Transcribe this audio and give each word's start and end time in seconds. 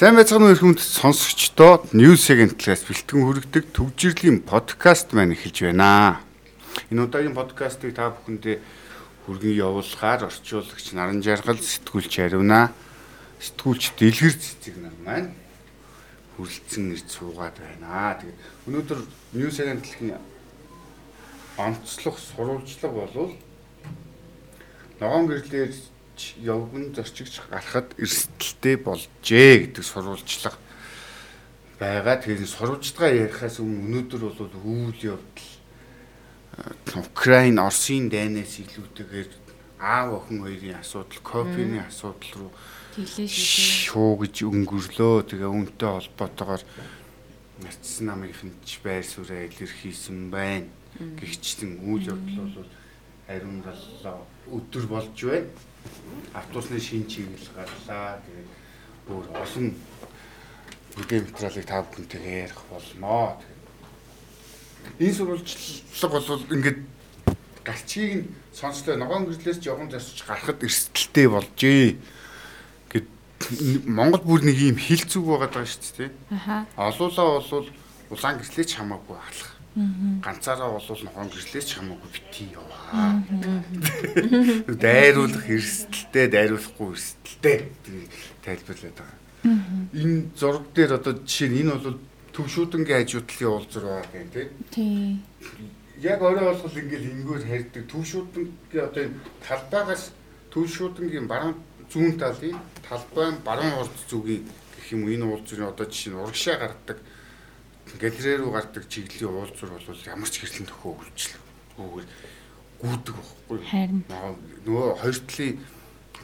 Сайн 0.00 0.16
байцгаана 0.16 0.48
уу 0.48 0.56
хүнд 0.56 0.80
сонсогчдоо 0.80 1.84
News 1.92 2.24
Agent-аас 2.32 2.88
бэлтгэн 2.88 3.20
хүргэдэг 3.20 3.64
төвжирлийн 3.76 4.40
подкаст 4.40 5.12
маань 5.12 5.36
эхэлж 5.36 5.68
байна. 5.68 6.24
Энэ 6.88 7.04
удаагийн 7.04 7.36
подкастыг 7.36 7.92
та 7.92 8.08
бүхэндээ 8.08 8.64
хүргэн 9.28 9.60
явуулахаар 9.60 10.24
орчуулагч 10.24 10.96
Наран 10.96 11.20
Жаргал 11.20 11.60
сэтгүүлч 11.60 12.16
хариуна. 12.16 12.72
Сэтгүүлч 13.44 14.00
Дэлгэр 14.00 14.34
цэцэг 14.40 14.80
нар 14.80 14.96
маань 15.04 15.36
хүрэлцэн 16.40 16.96
нэр 16.96 17.04
цуугаад 17.04 17.60
байна. 17.60 18.16
Тэгээд 18.24 18.40
өнөөдөр 18.72 19.00
News 19.36 19.60
Agent-ийн 19.60 20.16
онцлог 21.60 22.16
сурвалжлага 22.16 23.04
болвол 23.04 23.36
ногоон 24.96 25.28
гэрлээр 25.28 25.76
явган 26.42 26.94
зорчигч 26.94 27.40
гарахад 27.50 27.94
эрсдэлтэй 27.98 28.76
болжээ 28.76 29.52
гэдэг 29.70 29.84
сурвалжлага 29.84 30.58
байгаа. 31.80 32.16
Тэгэхээр 32.20 32.44
сурвалжлагаа 32.44 33.10
ярихаас 33.10 33.56
өмнө 33.64 34.04
өнөөдөр 34.04 34.22
бол 34.36 34.54
үйл 34.68 35.00
явдал 35.16 35.48
Украин 37.00 37.56
Оросын 37.56 38.12
дайнаас 38.12 38.60
илүүтэйгээр 38.60 39.30
аав 39.80 40.08
охин 40.20 40.44
хоёрын 40.44 40.76
асуудал, 40.76 41.24
копины 41.24 41.80
асуудал 41.80 42.32
руу 42.36 42.52
шуу 43.24 44.12
гэж 44.20 44.44
өнгөрлөө. 44.44 45.16
Тэгээ 45.24 45.48
үүнтэй 45.48 45.88
холбоотойгоор 45.88 46.62
нацсан 47.64 48.04
намынхын 48.12 48.52
ч 48.68 48.84
байр 48.84 49.04
суурь 49.06 49.48
илэрхийлсэн 49.48 50.28
байна. 50.28 50.68
Гэгчтэн 51.00 51.80
үйл 51.80 52.12
явдал 52.12 52.52
бол 52.60 52.68
ариун 53.24 53.64
даллаа 53.64 54.20
өдөр 54.52 54.84
болж 54.90 55.16
байна 55.16 55.48
автобусны 56.34 56.80
шин 56.80 57.06
чиглэл 57.06 57.50
гарлаа. 57.54 58.20
Тэгээд 58.24 58.48
өөр 59.10 59.26
олон 59.34 59.66
бүдээ 60.96 61.20
материалыг 61.26 61.66
та 61.66 61.82
бүхэнтэйгээ 61.82 62.42
ярих 62.46 62.62
болноо. 62.70 63.38
Энэ 64.98 65.14
сурвалжлага 65.14 66.20
бол 66.20 66.44
ингээд 66.54 66.78
гарчийг 67.64 68.12
нь 68.14 68.28
сонслоо 68.54 68.96
ногоон 68.96 69.26
гэрлээс 69.26 69.60
жоохон 69.60 69.90
засч 69.90 70.24
гарахад 70.24 70.62
эрсдэлтэй 70.62 71.26
болжээ. 71.28 71.96
Гэт 72.90 73.08
Монгол 73.86 74.24
бүр 74.24 74.40
нэг 74.46 74.56
юм 74.58 74.78
хил 74.78 75.04
зүг 75.04 75.26
байгаа 75.26 75.50
даа 75.50 75.66
шүү 75.66 75.94
дээ. 75.98 76.10
Аха. 76.30 76.66
Олуулаа 76.76 77.42
бол 77.42 77.66
улаан 78.10 78.38
гэрлээч 78.38 78.70
хамаагүй 78.78 79.18
алах 79.18 79.49
ганцаараа 79.74 80.70
болвол 80.74 81.02
ногоон 81.04 81.30
гэрчлээч 81.30 81.78
хамаагүй 81.78 82.10
бити 82.10 82.44
яваа. 82.50 83.22
Дайруулах 84.82 85.46
эрсдэлтэй, 85.46 86.26
дайруулахгүй 86.26 86.88
эрсдэлтэй. 86.90 87.58
Тайлбарлаад 88.42 88.98
байгаа. 88.98 89.18
Энэ 89.94 90.34
зураг 90.34 90.66
дээр 90.74 90.98
одоо 90.98 91.14
жишээ 91.22 91.48
нь 91.48 91.60
энэ 91.62 91.78
бол 91.78 91.98
төвшүүдэнгийн 92.34 92.98
хажуудлын 92.98 93.50
уулзар 93.54 93.84
байгаа 93.86 94.10
гэн 94.10 94.28
тий. 94.74 95.22
Яг 96.02 96.20
орой 96.22 96.44
болгол 96.50 96.80
ингээл 96.82 97.10
ингэгээр 97.14 97.44
харьдаг 97.46 97.84
төвшүүдэнгийн 97.94 98.84
одоо 98.90 99.02
энэ 99.06 99.18
талбайгаас 99.46 100.04
төвшүүдэнгийн 100.50 101.26
баруун 101.30 101.56
зүүн 101.90 102.18
талын 102.18 102.58
талбай 102.84 103.28
баруун 103.44 103.74
урд 103.80 103.96
зүгийн 104.10 104.44
гэх 104.46 104.92
юм 104.92 105.08
энэ 105.08 105.24
уулзрын 105.24 105.70
одоо 105.70 105.86
жишээ 105.86 106.12
нь 106.12 106.20
урагшаа 106.20 106.56
гаргадаг 106.58 106.98
галерей 107.98 108.36
руу 108.38 108.52
гардаг 108.52 108.84
чиглэлийн 108.88 109.32
уулзур 109.34 109.70
бол 109.74 110.06
ямар 110.06 110.30
ч 110.30 110.44
хэрлэн 110.44 110.68
төхөө 110.68 110.92
үйлчлэг. 111.00 111.42
Гүүгээр 111.80 112.08
гүйдэг 112.80 113.14
байхгүй. 113.16 113.58
Харин 113.66 114.04
нөгөө 114.66 114.86
хоёр 115.00 115.18
талын 115.26 115.58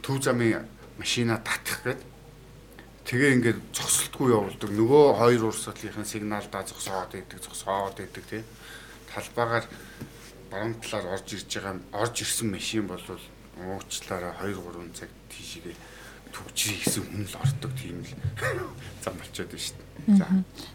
төв 0.01 0.17
замын 0.23 0.65
машина 0.97 1.41
татах 1.43 1.81
гээд 1.83 2.01
тэгээ 3.07 3.33
ингээд 3.35 3.59
зогсолтгүй 3.73 4.31
явуулдаг. 4.31 4.69
Нөгөө 4.71 5.05
хоёр 5.19 5.43
урсгалынхын 5.51 6.07
сигналдаа 6.07 6.63
зогсоод 6.63 7.13
идэг, 7.15 7.39
зогсоод 7.43 7.99
идэг 7.99 8.25
тий. 8.29 8.43
Талбайгаар 9.11 9.65
баруун 10.51 10.75
талаар 10.79 11.19
орж 11.19 11.33
ирж 11.33 11.51
байгаа 11.51 11.75
орж 11.91 12.15
ирсэн 12.23 12.51
машин 12.51 12.87
бол 12.87 13.03
уучлаараа 13.57 14.35
2 14.43 14.55
3 14.55 14.93
цаг 14.93 15.09
тийшээ 15.29 15.75
түгжий 16.31 16.77
гэсэн 16.83 17.03
хүн 17.07 17.25
л 17.25 17.35
ордог 17.41 17.71
тийм 17.79 18.03
л 18.03 18.11
зам 19.03 19.15
болчиход 19.17 19.51
байна 19.51 19.65
шүү 19.65 19.77
дээ. 19.77 20.17
За. 20.17 20.27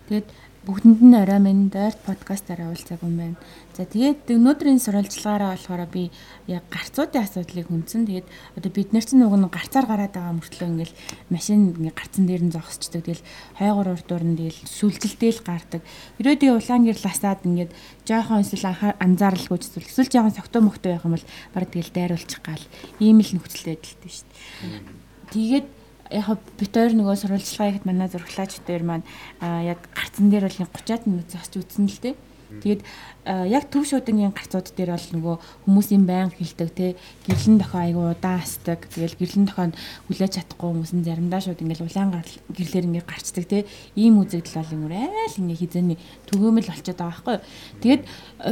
Тэгээд 0.09 0.29
бүгдэнд 0.63 1.03
нь 1.03 1.19
орой 1.19 1.41
минь 1.43 1.75
дойрт 1.75 1.99
подкастаараа 2.07 2.71
уулзаагүй 2.71 3.11
юм 3.11 3.19
байна. 3.19 3.39
За 3.75 3.83
тэгээд 3.83 4.31
өнөөдрийн 4.31 4.79
сурвалжлагаараа 4.79 5.59
болохоор 5.59 5.91
би 5.91 6.15
яг 6.47 6.63
гарцуудын 6.71 7.27
асуудлыг 7.27 7.67
хүндсэн. 7.67 8.07
Тэгээд 8.07 8.29
одоо 8.55 8.71
бид 8.71 8.95
нар 8.95 9.03
чинь 9.03 9.27
нөгөө 9.27 9.51
гарцаар 9.51 9.91
гараад 9.91 10.15
байгаа 10.15 10.39
мөртлөө 10.39 10.71
ингээл 10.71 10.95
машин 11.35 11.75
ингээ 11.75 11.99
гарцан 11.99 12.31
дээр 12.31 12.43
нь 12.47 12.55
зогсчдаг. 12.55 13.03
Тэгэл 13.03 13.27
хойгоор 13.59 13.89
урдуур 13.91 14.23
нь 14.23 14.39
тэгэл 14.39 14.63
сүлжилтэйл 14.71 15.41
гардаг. 15.43 15.83
Ерөөдөө 16.23 16.51
улаан 16.55 16.87
гэр 16.87 16.99
ласаад 17.03 17.43
ингээд 17.43 17.75
жоохон 18.07 18.47
эсвэл 18.47 18.71
анзааралгүй 19.03 19.59
зүйл 19.59 19.91
эсвэл 19.91 20.15
жоохон 20.15 20.39
согтуу 20.39 20.63
мөхтөө 20.63 20.91
байх 20.95 21.07
юм 21.11 21.19
бол 21.19 21.27
баг 21.59 21.67
тэгэл 21.75 21.91
дайруулчих 21.91 22.39
гал. 22.39 22.63
Ийм 23.03 23.19
л 23.19 23.35
нөхцөл 23.35 23.67
байдалтай 23.67 24.11
шүү 24.15 24.31
дээ. 24.31 25.03
Тэгээд 25.35 25.67
яг 26.13 26.39
бит 26.61 26.73
хоёр 26.77 26.93
нөгөө 26.93 27.17
сурвалжлагаа 27.17 27.71
ихэд 27.73 27.89
манай 27.89 28.09
зурглаач 28.09 28.53
дээр 28.69 28.85
маань 28.85 29.07
яг 29.41 29.81
гарцан 29.97 30.29
дээр 30.29 30.47
бол 30.47 30.61
30-аад 30.69 31.05
минут 31.09 31.29
зогсож 31.33 31.65
үтсэн 31.65 31.89
л 31.89 32.01
дээ. 32.05 32.15
Тэгээд 32.61 32.83
яг 33.25 33.65
төв 33.73 33.87
шуудангийн 33.89 34.35
гарцууд 34.35 34.75
дээр 34.77 34.93
бол 34.93 35.09
нөгөө 35.17 35.37
хүмүүсийн 35.65 36.05
байн 36.05 36.29
хилдэг 36.29 36.71
те 36.75 36.87
гэрлэн 37.25 37.57
дохоо 37.63 37.81
айгу 37.81 38.03
удаан 38.13 38.43
асдаг. 38.43 38.85
Тэгэл 38.93 39.17
гэрлэн 39.17 39.47
дохоонд 39.49 39.75
хүлээж 40.11 40.33
чадахгүй 40.37 40.69
хүмүүс 40.69 40.93
нь 40.93 41.07
заримдаа 41.07 41.41
шууд 41.41 41.63
ингээл 41.63 41.87
улаан 41.87 42.21
гэрлэр 42.53 42.89
ингээ 42.93 43.07
гарцдаг 43.09 43.45
те 43.49 43.65
ийм 43.97 44.21
үзэгдэл 44.21 44.59
бол 44.59 44.75
юм 44.77 44.83
айл 44.93 45.41
ингээ 45.41 45.61
хизээний 45.65 45.99
төгөөмөл 46.29 46.69
болчиход 46.69 46.99
байгаа 47.01 47.09
байхгүй. 47.09 47.37
Тэгээд 47.81 48.03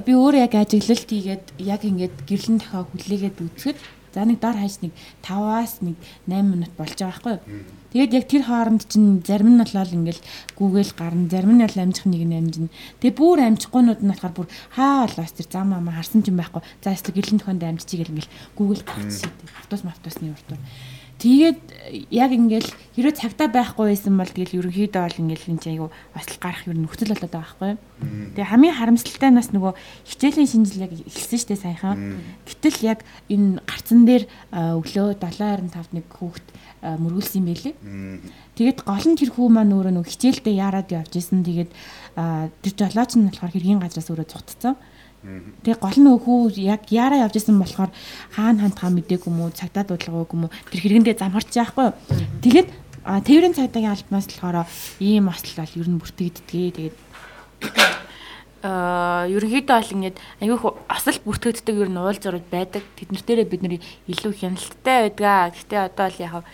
би 0.06 0.12
өөрөө 0.16 0.40
яг 0.48 0.54
ажиглалт 0.56 1.08
хийгээд 1.10 1.44
яг 1.60 1.82
ингээд 1.84 2.16
гэрлэн 2.24 2.56
дохоо 2.62 2.88
хүлээгээд 2.88 3.36
үзэхэд 3.36 3.78
За 4.14 4.26
нэг 4.26 4.40
дор 4.42 4.58
хаяж 4.58 4.82
нэг 4.82 4.92
5-аас 5.22 5.80
нэг 5.86 5.96
8 6.26 6.42
минут 6.42 6.72
болж 6.74 6.98
байгаа 6.98 7.14
байхгүй 7.14 7.34
юу. 7.38 7.64
Тэгээд 7.90 8.14
яг 8.14 8.24
тэр 8.30 8.42
хооронд 8.46 8.82
чинь 8.86 9.22
зарим 9.26 9.54
нь 9.54 9.62
болол 9.62 9.96
ингээл 9.98 10.22
гүүгээл 10.54 10.92
гарна, 10.94 11.26
зарим 11.26 11.58
нь 11.58 11.62
бол 11.66 11.82
амжих 11.82 12.06
нэг 12.06 12.22
нь 12.22 12.38
амжина. 12.38 12.70
Тэгээд 13.02 13.18
бүр 13.18 13.38
амжихгүйнүүд 13.50 14.00
нь 14.06 14.10
болохоор 14.14 14.34
бүр 14.34 14.48
хаа 14.74 15.10
болоос 15.10 15.34
тэр 15.34 15.48
зам 15.50 15.74
маа 15.74 15.94
харсан 15.98 16.22
ч 16.22 16.30
юм 16.30 16.38
байхгүй. 16.38 16.62
За 16.82 16.94
эсвэл 16.94 17.18
гэлэн 17.18 17.38
төхөнд 17.42 17.66
амжчихгээл 17.66 18.14
ингээл 18.14 18.34
гүүгээл 18.54 18.86
гарчихсан. 18.86 19.34
Автобус 19.58 19.82
автобусны 19.90 20.30
урд. 20.30 20.50
Тэгээд 21.20 21.60
яг 22.08 22.32
ингээл 22.32 22.70
хэрэв 22.96 23.12
цагтаа 23.12 23.52
байхгүй 23.52 23.92
байсан 23.92 24.16
бол 24.16 24.24
тэгэл 24.24 24.56
ерөнхийдөө 24.56 25.02
бол 25.04 25.20
ингээл 25.20 25.52
энэ 25.52 25.68
айгу 25.68 25.86
осол 26.16 26.38
гарах 26.40 26.64
ер 26.64 26.80
нь 26.80 26.88
нөхцөл 26.88 27.12
болоод 27.12 27.28
байгаа 27.28 27.44
байхгүй. 27.44 27.72
Тэгээ 28.40 28.48
хамгийн 28.48 28.78
харамсалтай 28.80 29.28
нас 29.28 29.52
нөгөө 29.52 29.76
хичээлийн 30.08 30.48
шинжилгээг 30.48 30.92
эхэлсэн 31.12 31.40
штэ 31.44 31.56
саяхан. 31.60 32.24
Гэтэл 32.48 32.80
яг 32.88 33.04
энэ 33.28 33.60
гарцан 33.68 34.08
дээр 34.08 34.24
өглөө 34.48 35.20
7:25-д 35.20 35.92
нэг 35.92 36.06
хүүхэд 36.08 36.46
мөргүүлсэн 36.80 37.44
байлээ. 37.44 37.74
Тэгээд 38.56 38.78
гол 38.88 39.04
нь 39.04 39.18
тэр 39.20 39.30
хүү 39.36 39.48
маань 39.52 39.76
өөрөө 39.76 39.92
нөгөө 40.00 40.12
хичээлдээ 40.16 40.56
яарад 40.56 40.88
явж 40.88 41.12
исэн. 41.20 41.44
Тэгээд 41.44 41.70
тэр 42.64 42.72
жолооч 42.80 43.12
нь 43.20 43.28
болохоор 43.28 43.52
хэргийн 43.52 43.84
газраас 43.84 44.08
өөрөө 44.08 44.24
цугтцсан. 44.24 44.80
Тэгээ 45.20 45.76
гол 45.76 45.98
нь 46.00 46.08
хүү 46.16 46.40
яг 46.64 46.88
яараа 46.88 47.28
явж 47.28 47.36
исэн 47.36 47.60
болохоор 47.60 47.92
хаана 48.32 48.64
хантгаа 48.64 48.88
мдээгүй 48.88 49.28
юм 49.28 49.44
уу 49.44 49.52
цагтаа 49.52 49.84
дуудлагаагүй 49.84 50.32
юм 50.32 50.48
уу 50.48 50.54
тэр 50.72 50.80
хэрэгэндээ 50.80 51.20
замхарч 51.20 51.52
яахгүй 51.60 51.92
юу. 51.92 51.96
Тэгээд 52.40 52.68
тээврийн 53.04 53.52
цагдаагийн 53.52 53.92
албанаас 53.92 54.28
болохоор 54.32 54.64
ийм 54.96 55.28
осол 55.28 55.60
бол 55.60 55.76
ер 55.76 55.88
нь 55.92 56.00
бүртгэгддгээ. 56.00 56.68
Тэгээд 56.72 56.96
аа 58.64 59.28
ерөнхийдөө 59.28 59.76
бол 59.76 59.94
ингээд 60.00 60.16
аюух 60.40 60.64
осол 60.88 61.18
бүртгэгддэг 61.20 61.76
ер 61.84 61.90
нь 61.92 62.00
уул 62.00 62.16
зураг 62.16 62.44
байдаг. 62.48 62.84
Тэднэр 62.96 63.20
дээрээ 63.20 63.44
бид 63.44 63.60
нэр 63.60 63.76
илүү 64.08 64.32
хяналттай 64.40 65.12
байдгаа. 65.20 65.52
Гэхдээ 65.52 65.80
одоо 65.84 66.08
л 66.08 66.16
яг 66.16 66.44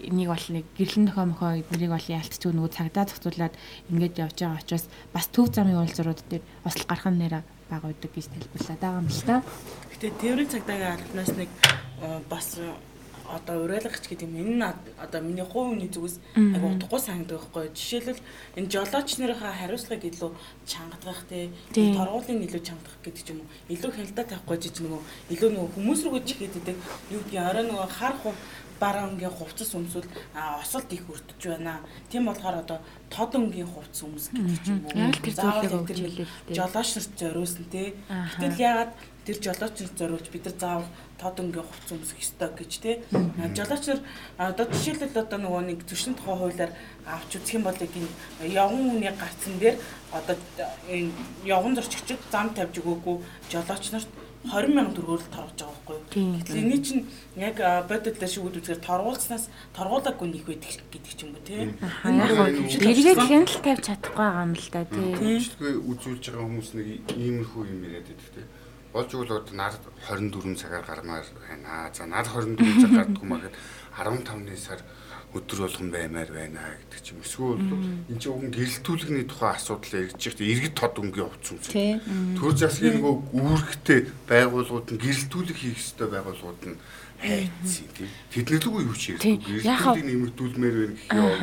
энийг 0.00 0.32
бол 0.32 0.46
нэг 0.48 0.64
гэрлэн 0.80 1.12
нөхөө 1.12 1.24
мөхөө 1.28 1.52
эднийг 1.60 1.92
бол 1.92 2.08
ялтчихгүй 2.08 2.52
нөгөө 2.56 2.72
цагдаа 2.72 3.04
зохицуулаад 3.04 3.54
ингээд 3.92 4.16
явж 4.16 4.36
байгаа 4.40 4.60
учраас 4.60 4.84
бас 5.12 5.28
төв 5.28 5.52
замын 5.52 5.80
уул 5.80 5.92
зурууд 5.92 6.20
дээр 6.28 6.44
осол 6.64 6.84
гарах 6.88 7.08
нь 7.12 7.20
нэрэ 7.20 7.40
бага 7.74 7.90
байдаг 7.90 8.10
гэж 8.14 8.26
тайлбарлаад 8.30 8.80
байгаа 8.80 9.02
юм 9.02 9.10
л 9.10 9.22
та. 9.26 9.36
Гэтэ 9.90 10.06
тээврийн 10.22 10.52
цагдаагийн 10.54 10.94
албанаас 10.94 11.32
нэг 11.34 11.50
э, 12.02 12.20
бас 12.30 12.48
одоо 13.28 13.64
уриалгач 13.64 14.04
гэдэг 14.08 14.28
юм. 14.28 14.36
Энэ 14.36 14.74
одоо 15.00 15.20
миний 15.20 15.44
хувь 15.44 15.72
хүний 15.72 15.88
зүгээс 15.88 16.20
агай 16.36 16.70
утгагүй 16.76 17.00
санагддаг 17.00 17.40
байхгүй 17.40 17.72
жишээлбэл 17.72 18.20
энэ 18.56 18.68
жолооч 18.68 19.08
нарын 19.16 19.40
хариуцлагыг 19.40 20.04
илүү 20.12 20.30
чангадгах 20.68 21.24
те. 21.28 21.48
Торгуулийн 21.72 22.44
илүү 22.44 22.62
чангадгах 22.62 23.00
гэдэг 23.00 23.24
ч 23.24 23.28
юм 23.32 23.40
уу. 23.40 23.48
Илүү 23.72 23.90
хяналтаа 23.96 24.26
тавихгүй 24.28 24.58
жиж 24.60 24.76
нөгөө 24.84 25.00
илүү 25.32 25.50
нөгөө 25.56 25.72
хүмүүс 25.72 26.00
рүүгээ 26.04 26.24
чихээд 26.28 26.58
идэг 26.60 26.76
юу 27.10 27.20
гэдгийг 27.24 27.48
орой 27.48 27.64
нөгөө 27.64 27.88
хар 27.96 28.14
бараа 28.80 29.08
өнгийн 29.08 29.30
хувцас 29.30 29.74
өмсвөл 29.74 30.08
осолд 30.34 30.92
их 30.92 31.04
өртөж 31.08 31.40
байна. 31.48 31.80
Тийм 32.10 32.26
болохоор 32.26 32.62
одоо 32.62 32.78
тод 33.10 33.34
өнгийн 33.34 33.68
хувцас 33.68 34.02
өмс 34.04 34.28
гэдэг 34.32 34.58
ч 34.64 34.68
юм 34.70 34.84
уу. 34.84 34.98
Яг 34.98 35.16
л 35.18 35.22
тэр 35.22 36.00
нарт 36.96 37.12
зориулсан 37.18 37.64
тий. 37.70 37.94
Гэтэл 38.40 38.60
ягаад 38.60 38.92
тэр 39.24 39.38
жолооч 39.40 39.76
нарт 39.80 39.98
зориулж 39.98 40.26
бид 40.28 40.44
нар 40.44 40.56
заавал 40.60 40.88
тод 41.16 41.36
өнгийн 41.40 41.64
хувцас 41.64 41.92
өмсөх 41.96 42.18
ёстой 42.20 42.50
гэж 42.52 42.72
тий. 42.84 42.94
Жолооч 43.56 43.84
нар 43.88 44.00
одоо 44.36 44.66
жишээлбэл 44.68 45.22
одоо 45.24 45.38
нөгөө 45.40 45.62
нэг 45.64 45.80
зөрчлийн 45.88 46.16
тухай 46.18 46.36
хуулиар 46.36 46.72
авч 47.08 47.30
үзэх 47.40 47.56
юм 47.56 47.64
бол 47.64 47.78
энэ 47.78 48.08
явган 48.52 48.90
үний 48.92 49.12
гарцсан 49.16 49.56
дээр 49.56 49.76
одоо 50.12 50.36
энэ 50.92 51.12
явган 51.48 51.74
зорчигчд 51.78 52.20
зам 52.28 52.52
тавьж 52.52 52.76
өгөөгүй 52.84 53.16
жолооч 53.48 53.84
нарт 53.92 54.10
20 54.44 54.76
сая 54.76 54.92
төгрөгөөр 54.92 55.24
торгож 55.32 55.56
байгаа 55.56 55.72
байхгүй 55.88 56.20
юу. 56.28 56.38
Тэгэхээр 56.44 56.68
энэ 56.68 56.84
чинь 56.84 57.04
яг 57.40 57.56
бодит 57.88 58.16
дээр 58.20 58.32
шүүд 58.32 58.58
үзгээр 58.60 58.80
торгуулснаас 58.84 59.44
торгуулаагүй 59.72 60.28
нэг 60.28 60.44
байдаг 60.44 60.84
гэдэг 60.92 61.12
ч 61.16 61.20
юм 61.24 61.32
уу 61.32 61.44
тий. 61.48 61.72
Яг 62.04 62.30
эргээд 62.84 63.24
хяналт 63.24 63.60
тавьж 63.64 63.84
чадахгүй 63.88 64.20
байгаа 64.20 64.44
юм 64.44 64.52
л 64.52 64.68
да 64.68 64.82
тий. 64.84 65.10
Үйлчлэгээ 65.16 65.74
үзүүлж 65.80 66.24
байгаа 66.28 66.44
хүмүүс 66.44 66.70
нэг 66.76 66.88
иймэрхүү 67.16 67.62
юм 67.72 67.80
яриад 67.88 68.06
байдаг 68.12 68.30
тий. 68.36 68.46
Болж 68.92 69.10
игэл 69.10 69.32
одоо 69.32 69.54
нар 69.56 69.74
24 70.06 70.60
цагаар 70.60 70.84
гармаар 70.84 71.26
байна. 71.34 71.90
За 71.90 72.04
нар 72.04 72.28
24 72.28 72.84
цаг 72.84 72.92
гардггүй 72.94 73.26
маа 73.26 73.40
гэд 73.42 73.56
15-ны 73.98 74.56
сар 74.60 74.80
өдөр 75.34 75.66
болгон 75.66 75.90
баймаар 75.90 76.30
байна 76.30 76.62
гэдэг 76.62 77.00
ч 77.02 77.06
юм. 77.10 77.20
Эсвэл 77.26 77.58
энэ 78.06 78.20
чинь 78.22 78.30
уг 78.30 78.46
гэрэлтүүлэгний 78.54 79.26
тухай 79.26 79.50
асуудал 79.58 80.06
ярьж 80.06 80.22
байгаа 80.22 80.46
иргэд 80.46 80.74
тод 80.78 80.94
өнгийн 81.02 81.26
хувц 81.26 81.46
юм. 81.50 81.58
Төр 82.38 82.54
засгийн 82.54 83.02
нөгөө 83.02 83.14
үүрэгтэй 83.34 84.00
байгууллагууд 84.30 84.88
нь 84.94 85.02
гэрэлтүүлэг 85.02 85.58
хийх 85.58 85.78
ёстой 85.82 86.08
байгууллагууд 86.14 86.62
нь 86.70 86.78
хайцсан 87.18 87.88
тийм. 87.98 88.10
Тэднэлгүй 88.30 88.82
юу 88.86 88.94
ч 88.94 89.02
ярьдаг. 89.18 89.42
Гэрэлтүүлэг 89.42 90.06
нэмэгдүүлмээр 90.06 90.76
байна 90.78 90.94
гэх 90.94 91.10
юм. 91.18 91.34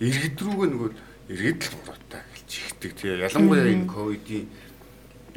Иргэд 0.00 0.38
рүүгээ 0.42 0.70
нөгөө 0.74 0.90
иргэд 1.30 1.60
л 1.70 1.76
буруутай 1.86 2.22
гэлж 2.34 2.50
ихдэг 2.50 2.92
тийм. 2.98 3.22
Ялангуяа 3.30 3.70
энэ 3.70 3.86
ковидын 3.86 4.46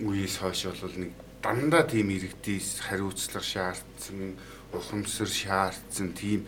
үеэс 0.02 0.36
хойш 0.42 0.66
бол 0.74 0.98
нэг 0.98 1.12
дандаа 1.44 1.84
тийм 1.86 2.10
иргэдээс 2.10 2.88
хариуцлага 2.88 3.44
шаардсан, 3.44 4.40
ухамсар 4.74 5.30
шаардсан 5.30 6.16
тийм 6.16 6.48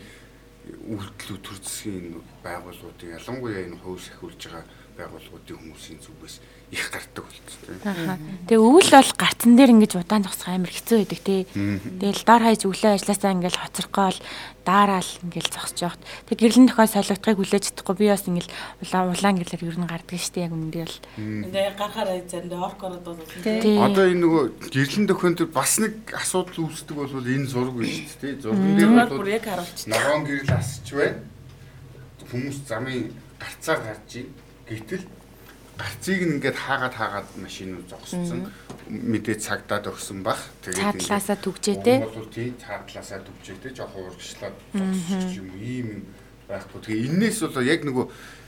үйлдэлүүд 0.66 1.42
төр 1.46 1.58
засгийн 1.62 2.18
байгууллагуудын 2.42 3.14
ялангуяа 3.18 3.62
энэ 3.66 3.78
хувь 3.82 4.02
сахиулж 4.02 4.40
байгаа 4.42 4.64
байгууллагуудын 4.98 5.58
хүмүүсийн 5.62 6.00
зүгээс 6.02 6.36
их 6.74 6.84
гардаг 6.90 7.26
тийм. 7.30 7.55
Тэгээ 7.66 8.62
өвөл 8.62 8.90
бол 8.94 9.12
гарцан 9.18 9.52
дээр 9.58 9.74
ингэж 9.74 9.92
удаан 9.98 10.22
зогсох 10.22 10.54
амар 10.54 10.70
хэцүү 10.70 10.96
байдаг 11.02 11.20
тий. 11.26 11.40
Тэгэл 11.50 12.22
доор 12.22 12.42
хаяж 12.46 12.62
өглөө 12.62 12.92
ажилласаа 12.94 13.34
ингээл 13.34 13.58
хоцорхоол 13.58 14.18
daarаал 14.66 15.10
ингээл 15.22 15.50
зогсож 15.50 15.78
явахт. 15.82 16.02
Тэг 16.26 16.38
гэрлэн 16.42 16.66
тохиол 16.70 16.90
солигдохыг 16.90 17.38
хүлээж 17.38 17.64
чадахгүй 17.70 17.96
би 17.98 18.06
бас 18.10 18.26
ингээл 18.26 18.50
улаан 18.82 19.10
улаан 19.14 19.36
гэрлэр 19.38 19.66
ер 19.66 19.78
нь 19.78 19.86
гардаг 19.86 20.18
штеп 20.18 20.42
яг 20.46 20.52
үнэндээ 20.54 20.84
бол. 20.86 20.98
Тэгээ 21.16 21.74
гарахаар 21.78 22.10
заримдаа 22.26 22.60
оркород 22.66 23.02
бол 23.06 23.18
Одоо 23.18 24.04
энэ 24.10 24.22
нөгөө 24.22 24.44
гэрлэн 24.70 25.06
тохион 25.06 25.34
төр 25.38 25.50
бас 25.54 25.72
нэг 25.78 25.94
асуудал 26.10 26.66
үүсдэг 26.66 26.96
бол 26.98 27.10
энэ 27.14 27.46
зураг 27.46 27.74
биш 27.78 28.10
шүү 28.14 28.20
дээ. 28.22 28.42
Зурган 28.42 28.74
дээр 28.78 28.90
бол 29.10 29.30
яг 29.30 29.44
харуулчих. 29.46 29.86
Ногоон 29.86 30.22
гэрэл 30.26 30.54
асч 30.54 30.86
байна. 30.94 31.18
Хүмүүс 32.26 32.58
замын 32.66 33.14
гарцаа 33.38 33.76
гарч 33.78 34.10
ийн. 34.18 34.28
Гэтэл 34.66 35.06
гарцыг 35.76 36.20
ингээд 36.24 36.56
хаагаад 36.56 36.94
хаагаад 36.96 37.28
машин 37.36 37.84
зогссон 37.84 38.48
мэдээ 38.88 39.36
цагдаад 39.36 39.92
өгсөн 39.92 40.24
бах. 40.24 40.40
Тэгээд 40.64 41.04
цаадлаасаа 41.04 41.36
түгжээ 41.36 41.76
те. 41.84 41.94
Бол 42.00 42.32
тий 42.32 42.54
цаадлаасаа 42.56 43.20
түгжээ 43.20 43.56
те. 43.60 43.68
Жоохон 43.76 44.08
урагшлаад 44.08 44.56
зогсчих 44.72 45.42
юм 45.44 45.48
ийм 45.60 45.88
байхгүй. 46.48 46.80
Тэгээ 46.80 47.06
энээс 47.12 47.38
бол 47.44 47.60
яг 47.66 47.82
нөгөө 47.84 48.06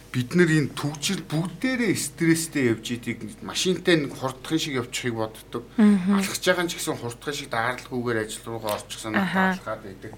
бид 0.09 0.31
нар 0.41 0.49
энэ 0.49 0.73
түгжил 0.73 1.21
бүгдээрээ 1.29 1.93
стресстэй 1.93 2.73
явж 2.73 2.87
идийг 2.97 3.29
машинтай 3.45 4.01
нэг 4.01 4.17
хурдхын 4.17 4.57
шиг 4.57 4.81
явчихыг 4.81 5.21
боддог. 5.21 5.69
Алхаж 5.77 6.41
байгаа 6.41 6.65
ч 6.65 6.81
гэсэн 6.81 6.97
хурдхын 6.97 7.37
шиг 7.37 7.53
дааралгүйгээр 7.53 8.23
ажил 8.25 8.47
руугаа 8.49 8.81
орчихсан 8.81 9.13
таалгаад 9.13 9.85
байдаг. 9.85 10.13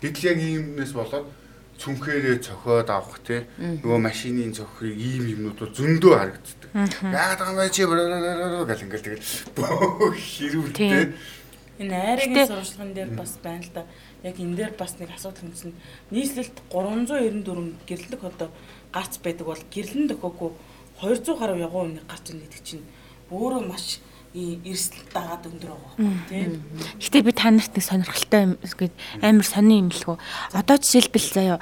Гэтэл 0.00 0.28
яг 0.32 0.38
иймнээс 0.40 0.92
болоод 0.96 1.28
цүнхээрээ 1.78 2.38
цохиод 2.42 2.88
авах 2.90 3.20
те 3.24 3.46
нөгөө 3.58 4.00
машины 4.00 4.52
цохрыг 4.52 4.96
ийм 4.96 5.24
юмнууд 5.32 5.58
бол 5.60 5.76
зөндөө 5.76 6.12
харагддаг. 6.16 6.70
Яагаад 7.04 7.40
бэ 7.56 7.70
чи 7.70 7.82
гэл 7.84 8.84
ингээл 8.84 9.06
тэгэл 9.06 9.24
хэрүүл 10.16 10.72
те. 10.72 11.12
Энэ 11.76 11.92
айрын 11.92 12.48
сурвалжлагын 12.48 12.92
дээр 12.96 13.10
бас 13.12 13.36
байна 13.44 13.60
л 13.60 13.72
да. 13.76 13.82
Яг 14.24 14.36
энэ 14.40 14.56
дээр 14.56 14.72
бас 14.80 14.96
нэг 14.96 15.12
асуудал 15.12 15.44
хүнсэн. 15.44 15.76
Нийслэлд 16.08 16.56
394 16.72 17.44
гэрлэлт 17.84 18.24
одоо 18.24 18.48
гарц 18.92 19.20
байдаг 19.20 19.46
бол 19.46 19.62
гэрлэн 19.68 20.08
дөхөөгүй 20.08 20.50
200 21.04 21.36
гаруй 21.36 21.60
явган 21.60 22.00
үнийг 22.00 22.08
гарч 22.08 22.32
ийн 22.32 22.40
гэдэг 22.40 22.62
чинь 22.64 22.84
өөрөө 23.28 23.62
маш 23.68 24.00
эрсдэл 24.36 25.08
дагаад 25.16 25.48
өндөр 25.48 25.70
байгаа 25.72 26.28
тийм. 26.28 26.60
Гэтэ 27.00 27.24
би 27.24 27.32
та 27.32 27.48
нарт 27.48 27.72
нэг 27.72 27.84
сонирхолтой 27.84 28.40
юм 28.44 28.52
амар 29.24 29.46
сонин 29.48 29.88
юм 29.88 29.90
лгөө. 29.90 30.16
Одоо 30.52 30.76
жишээлбэл 30.76 31.28
заяа 31.32 31.58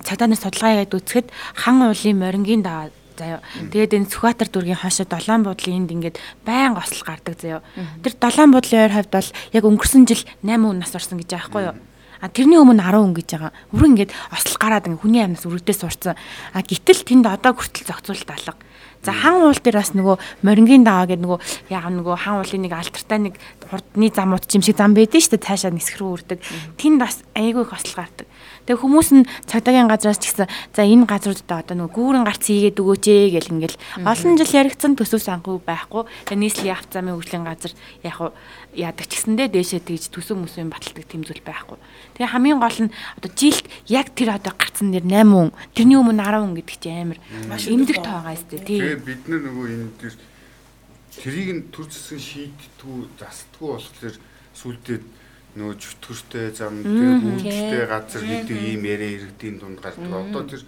цагдааны 0.00 0.36
судалгаа 0.40 0.88
хийгээд 0.88 0.96
үзэхэд 0.96 1.28
хан 1.52 1.84
уулын 1.84 2.16
морингийн 2.16 2.64
даа 2.64 2.88
заяа. 3.16 3.40
Тэгээд 3.70 3.94
энэ 3.94 4.10
Сүхбаатар 4.10 4.48
дүүргийн 4.48 4.80
хойшоо 4.80 5.06
долоон 5.06 5.44
буудлын 5.44 5.84
энд 5.84 5.90
ингээд 5.92 6.16
байнга 6.48 6.82
осол 6.82 7.02
гардаг 7.04 7.36
заяа. 7.38 7.62
Тэр 8.02 8.14
долоон 8.18 8.50
буудлын 8.56 8.84
ойр 8.88 8.94
хавьд 8.96 9.10
бол 9.12 9.28
яг 9.52 9.64
өнгөрсөн 9.64 10.04
жил 10.08 10.22
8 10.42 10.64
хүн 10.64 10.78
нас 10.80 10.94
орсон 10.96 11.20
гэж 11.20 11.28
байгаа 11.30 11.44
байхгүй 11.44 11.62
юу? 11.68 11.76
А 12.24 12.32
тэрний 12.32 12.58
өмнө 12.58 12.80
10 12.80 13.04
хүн 13.04 13.14
гэж 13.14 13.28
байгаа. 13.36 13.52
Өрөө 13.76 13.88
ингээд 13.94 14.12
осол 14.32 14.56
гараад 14.58 14.88
ингээ 14.88 15.02
хүний 15.02 15.22
амнаас 15.22 15.44
өргөдөө 15.44 15.76
сурцсан. 15.76 16.16
А 16.56 16.62
гítэл 16.64 17.04
тэнд 17.04 17.26
одоо 17.28 17.52
хүртэл 17.54 17.84
зохицуулалт 17.84 18.30
алга. 18.32 18.56
За 19.04 19.12
хан 19.12 19.44
уул 19.44 19.60
дээр 19.60 19.76
бас 19.76 19.92
нөгөө 19.92 20.16
морингийн 20.48 20.84
даваа 20.84 21.04
гэдэг 21.04 21.24
нөгөө 21.28 21.40
яг 21.68 21.84
нөгөө 21.92 22.16
хан 22.24 22.40
уулын 22.40 22.62
нэг 22.64 22.72
алтартай 22.72 23.18
нэг 23.20 23.34
хурдны 23.68 24.08
замууд 24.08 24.48
ч 24.48 24.56
юм 24.56 24.64
шиг 24.64 24.80
зам 24.80 24.96
байдэн 24.96 25.20
шүү 25.20 25.36
дээ 25.36 25.44
цаашаа 25.44 25.72
нисэх 25.76 26.00
рүү 26.00 26.10
үрдэг. 26.24 26.38
Тэнд 26.80 26.98
бас 27.04 27.20
айгүй 27.36 27.68
их 27.68 27.76
осол 27.76 28.00
гардаг. 28.00 28.26
Тэгээ 28.64 28.80
хүмүүс 28.80 29.08
нь 29.12 29.28
цагдаагийн 29.44 29.92
газраас 29.92 30.16
ч 30.16 30.32
гэсэн 30.32 30.48
за 30.48 30.82
энэ 30.88 31.04
газруудаа 31.04 31.60
одоо 31.60 31.76
нөгөө 31.84 31.92
гүүрэн 31.92 32.24
гарц 32.24 32.48
хийгээд 32.48 32.80
өгөөч 32.80 33.04
ээ 33.12 33.36
гэл 33.36 33.52
ингээл 33.60 33.78
олон 34.08 34.34
жил 34.40 34.56
яригдсан 34.56 34.92
төсөв 34.96 35.20
санхүү 35.20 35.60
байхгүй. 35.68 36.08
Тэгээ 36.24 36.40
нийслэлийн 36.40 36.76
авт 36.76 36.88
замын 36.88 37.16
хөгжлийн 37.20 37.44
газар 37.44 37.72
яг 38.00 38.16
яадаг 38.72 39.04
ч 39.04 39.12
гэсэндээ 39.20 39.48
дээшээ 39.52 39.82
тэгж 39.84 40.04
төсөв 40.08 40.36
мөсөө 40.40 40.72
баталдаг 40.72 41.04
зүйл 41.12 41.44
байхгүй. 41.44 41.78
Тэгээ 42.16 42.32
хамгийн 42.32 42.60
гол 42.60 42.78
нь 42.88 42.94
одоо 43.20 43.30
жилд 43.36 43.66
яг 43.86 44.16
тэр 44.16 44.32
одоо 44.32 44.52
гарцсан 44.56 44.88
нэр 44.90 45.04
8 45.04 45.28
хүн 45.28 45.52
тэрний 45.76 45.98
өмнө 46.00 46.24
10 46.24 46.40
хүн 46.40 46.56
гэдэг 46.56 46.76
чинь 46.80 47.00
амар 47.04 47.18
эмдэг 47.68 47.98
тоогоо 48.00 48.32
өстэй 48.32 48.60
тий. 48.64 48.80
Тэгээ 48.80 49.04
бид 49.04 49.22
нар 49.28 49.40
нөгөө 49.44 49.66
энэ 49.76 49.92
тэр 50.00 50.14
тэрийг 51.20 51.50
нь 51.54 51.62
төр 51.70 51.86
зэсгэн 51.86 52.22
шийдтгүү 52.22 52.98
застдгүү 53.20 53.68
болохоор 53.76 54.16
сүлдээ 54.54 54.98
нөгөө 55.54 55.76
чөтгөртэй 55.78 56.46
зам 56.50 56.82
тэр 56.82 57.22
үйлдэлтэй 57.22 57.84
газар 57.86 58.22
гэдэг 58.26 58.58
ийм 58.58 58.82
яриа 58.84 59.10
иргэдийн 59.22 59.56
дунд 59.62 59.78
гардаг. 59.78 60.10
Одоо 60.10 60.42
тэр 60.50 60.62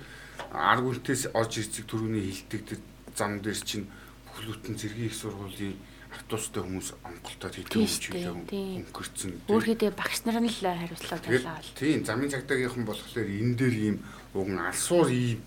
арга 0.55 0.89
үнтээс 0.95 1.35
орж 1.35 1.53
ирцэг 1.59 1.85
төрөний 1.91 2.23
хилдэг 2.31 2.63
тэр 2.71 2.81
зам 3.19 3.43
дээр 3.43 3.59
чинь 3.59 3.91
бүхлбүтэн 4.31 4.79
зэргийн 4.79 5.11
их 5.11 5.17
сургуулийн 5.19 5.75
автобустай 6.15 6.63
хүмүүс 6.63 6.89
онголтоод 7.03 7.55
хэдэн 7.57 7.83
үжилээ 7.83 8.31
өнгөрцөн. 8.31 9.33
Өөрхөдөө 9.51 9.91
багш 9.93 10.23
нар 10.25 10.39
нь 10.41 10.49
л 10.49 10.63
хариуцлага 10.63 11.23
тавилаа. 11.25 11.61
Тийм 11.75 12.07
замын 12.07 12.31
цагдаагийнхан 12.31 12.85
болохоор 12.87 13.27
энэ 13.27 13.57
дээр 13.59 13.77
ийм 13.77 13.97
уган 14.33 14.71
алсуур 14.71 15.11
ийм 15.11 15.43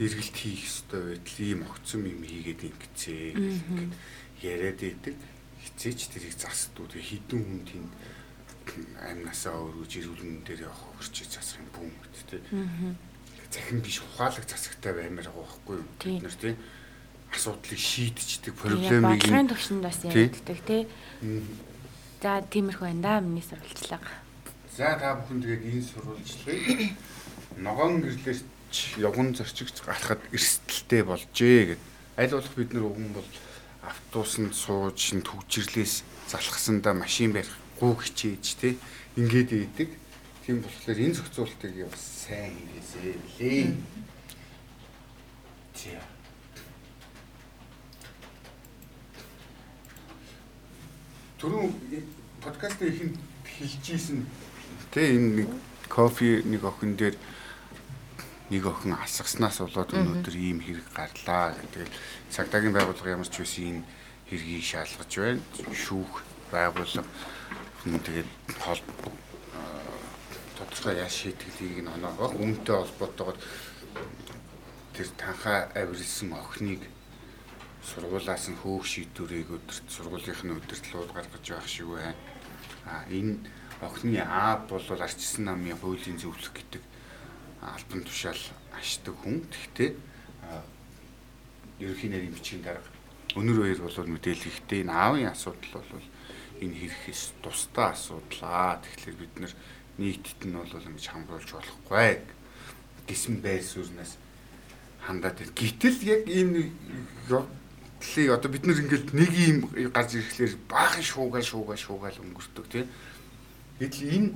эргэлт 0.00 0.36
хийх 0.40 0.64
ёстой 0.66 1.14
байтал 1.14 1.38
ийм 1.38 1.60
огцом 1.68 2.02
юм 2.08 2.20
хийгээд 2.24 2.60
ингэцээ. 2.64 3.36
Яриад 4.42 4.80
идэг 4.82 5.16
хизээч 5.62 6.00
тэрийг 6.10 6.34
застдуу 6.34 6.90
хідэн 6.90 7.40
хүн 7.44 7.62
тэнд 7.62 7.90
амнасаа 9.04 9.56
өргөж 9.58 9.92
ирүүлэн 10.00 10.44
дээр 10.46 10.66
явах 10.68 10.82
хөрчиж 10.98 11.28
засах 11.28 11.60
юм 11.60 11.68
бүүм 11.74 11.92
гэт 12.02 12.18
тэ. 12.30 12.38
Захин 13.50 13.80
биш 13.84 14.02
ухаалаг 14.02 14.44
засагтай 14.48 14.92
баймаар 14.94 15.28
байгаа 15.28 15.44
байхгүй 15.44 15.76
юу? 15.78 15.88
Бид 16.00 16.22
нар 16.22 16.36
тийм 16.38 16.56
асуудлыг 17.34 17.80
шийдчихдэг 17.80 18.54
проблемыг 18.54 19.22
бодлогын 19.22 19.50
төвшөнд 19.50 19.82
бас 19.82 19.98
яригддаг 20.06 20.58
тий. 20.66 20.82
За 22.22 22.40
тиймэрхүү 22.40 22.86
байна 22.88 23.02
да 23.02 23.20
миний 23.20 23.44
сурвалжлага. 23.44 24.10
За 24.76 24.94
та 24.98 25.18
бүхэн 25.18 25.42
тэгээд 25.42 25.62
энэ 25.70 25.86
сурвалжлагыг 25.90 26.80
ногоон 27.58 28.02
гэрлэрч 28.02 28.78
явган 28.98 29.34
зорчигч 29.34 29.82
гарахад 29.82 30.22
эрсдэлтэй 30.32 31.02
болжээ 31.04 31.60
гэд. 31.74 31.82
Аль 32.16 32.34
болох 32.34 32.54
бид 32.54 32.70
нар 32.72 32.86
уган 32.86 33.10
бол 33.12 33.28
автобусанд 33.82 34.54
сууж 34.54 34.98
төгжрлээс 35.20 36.02
залхсандаа 36.30 36.94
машин 36.94 37.34
барих 37.34 37.52
гуу 37.84 38.00
хичээж 38.00 38.44
те 38.56 38.68
ингээд 39.20 39.52
ийдэг. 39.52 39.90
Тийм 40.48 40.64
болохоор 40.64 40.98
энэ 41.04 41.16
зохицуултыг 41.20 41.84
бас 41.84 42.00
сайн 42.24 42.56
хийгээсэй 42.56 43.12
лээ. 43.36 43.76
Тийм. 45.76 46.00
Түрүү 51.36 51.64
подкастын 52.40 52.88
ихэнд 52.88 53.16
хэлжсэн 53.52 54.24
те 54.88 55.20
энэ 55.20 55.44
нэг 55.44 55.48
кофе 55.92 56.40
нэг 56.40 56.64
охин 56.64 56.96
дээр 56.96 57.20
нэг 58.48 58.64
охин 58.64 58.96
асгаснаас 58.96 59.60
болоод 59.60 59.92
өнөөдөр 59.92 60.36
ийм 60.40 60.64
хэрэг 60.64 60.88
гарлаа 60.88 61.52
гэдэг. 61.52 61.92
Цагдаагийн 62.32 62.72
байгууллага 62.72 63.12
ямар 63.12 63.28
ч 63.28 63.44
байсан 63.44 63.84
энэ 63.84 63.84
хэргийг 64.32 64.64
шаалгаж 64.64 65.12
байна. 65.20 65.44
Шүүх 65.68 66.24
байгууллага 66.48 67.04
тэгээд 67.84 68.30
хол 68.64 68.80
тодорхой 70.56 70.96
яа 70.96 71.08
шийдгэлийг 71.08 71.84
нь 71.84 71.92
оноогоо 71.92 72.32
үнэтэй 72.40 72.76
холбоотойгоор 72.80 73.36
тэр 74.96 75.08
танхаа 75.20 75.68
авирсан 75.76 76.32
охиныг 76.32 76.80
сургуулаас 77.84 78.48
нь 78.48 78.56
хөөх 78.56 78.88
шийдвэрийг 78.88 79.52
өдөрт 79.52 79.86
сургуулийнхны 79.92 80.56
өдөртлүүд 80.64 81.12
гаргаж 81.12 81.44
байх 81.44 81.68
шиг 81.68 81.92
байна. 81.92 82.16
А 82.88 83.04
энэ 83.12 83.36
охины 83.84 84.24
аав 84.24 84.64
бол 84.72 84.88
арчсан 85.04 85.44
намын 85.44 85.76
хуулийн 85.76 86.16
зөвлөх 86.16 86.56
гэдэг 86.56 86.80
албан 87.60 88.00
тушаал 88.08 88.44
ашдаг 88.72 89.14
хүн. 89.20 89.44
Тэгтээ 89.52 89.90
ерөнхий 91.84 92.08
нарийн 92.08 92.32
бичгийн 92.32 92.64
дарга 92.64 92.88
өнөр 93.36 93.60
хоёр 93.60 93.80
бол 93.84 94.08
мэдээлэл 94.08 94.48
ихтэй 94.48 94.80
энэ 94.88 94.94
аавын 94.96 95.28
асуудал 95.28 95.84
бол 95.84 96.06
энэ 96.62 96.74
хэрэгээс 96.74 97.22
тусдаа 97.42 97.94
асуудлаа. 97.96 98.82
Тэгэхээр 98.82 99.16
бид 99.18 99.34
нэр 99.40 99.52
нийтэд 99.98 100.40
нь 100.46 100.54
бол 100.54 100.70
ингэж 100.70 101.06
хамруулж 101.10 101.50
болохгүй 101.54 102.22
гэсэн 103.08 103.40
байр 103.42 103.62
суурнаас 103.62 104.18
хандаад 105.06 105.38
байна. 105.38 105.54
Гэтэл 105.58 105.98
яг 106.04 106.22
энэ 106.28 106.70
Тлийг 108.04 108.30
одоо 108.36 108.50
бид 108.52 108.66
нэр 108.68 108.84
ингээд 108.84 109.16
нэг 109.16 109.32
юм 109.32 109.58
гарч 109.88 110.20
ирэхлээр 110.20 110.54
баахан 110.68 111.00
шуугаа 111.00 111.40
шуугаа 111.40 111.78
шуугаал 111.80 112.20
өнгөртөг 112.20 112.66
тийм. 112.68 112.86
Гэтэл 113.80 114.12
энэ 114.12 114.28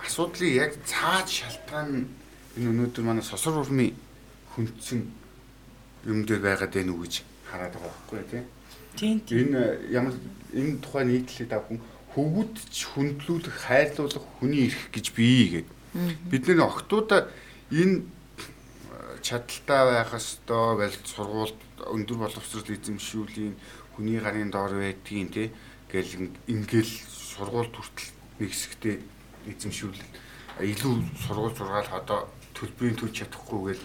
асуудлыг 0.00 0.48
яг 0.48 0.72
цаад 0.88 1.28
шалтгаан 1.28 2.08
энэ 2.56 2.68
өнөөдөр 2.72 3.04
манай 3.04 3.20
сосор 3.20 3.60
урмын 3.60 3.92
хүндсэн 4.56 5.00
юм 6.08 6.24
дээр 6.24 6.40
байгаад 6.40 6.72
байна 6.72 6.92
уу 6.96 7.04
гэж 7.04 7.20
хараад 7.52 7.76
байгаа 7.76 7.92
байхгүй 7.92 8.24
тийм. 8.32 8.46
Тийм. 8.96 9.22
Энэ 9.26 9.88
ямар 9.90 10.14
энэ 10.52 10.78
тухай 10.84 11.04
нийтлээд 11.06 11.52
авах 11.52 11.68
хүн 11.68 11.80
хөвгүүдч 12.12 12.76
хүндлүүлэх, 12.92 13.56
хайрлуулах 13.66 14.26
хүний 14.36 14.68
эрх 14.68 14.92
гэж 14.92 15.06
бий 15.16 15.64
гэдэг. 15.64 15.68
Бид 16.28 16.44
нэр 16.48 16.68
охтуудаа 16.68 17.28
энэ 17.72 18.04
чадaltaа 19.24 19.82
байх 19.88 20.12
ёстой, 20.12 20.76
барилт 20.76 21.06
сургуульд 21.08 21.60
өндөр 21.88 22.18
боловсрол 22.20 22.68
эзэмшүүлийн 22.68 23.54
хүний 23.96 24.18
гарын 24.20 24.50
доор 24.50 24.76
байдгийн 24.76 25.30
тий 25.32 25.48
гэл 25.88 26.32
ингээл 26.48 26.92
сургууль 27.08 27.70
хүртэл 27.72 28.10
нэг 28.40 28.50
хэсэгтээ 28.50 28.96
эзэмшүүлэл 29.52 30.04
илүү 30.60 30.94
сургууль 31.28 31.56
зургаал 31.56 31.90
одоо 31.96 32.28
төлбөрийн 32.56 32.96
төлж 32.96 33.24
чадахгүйгээл 33.24 33.82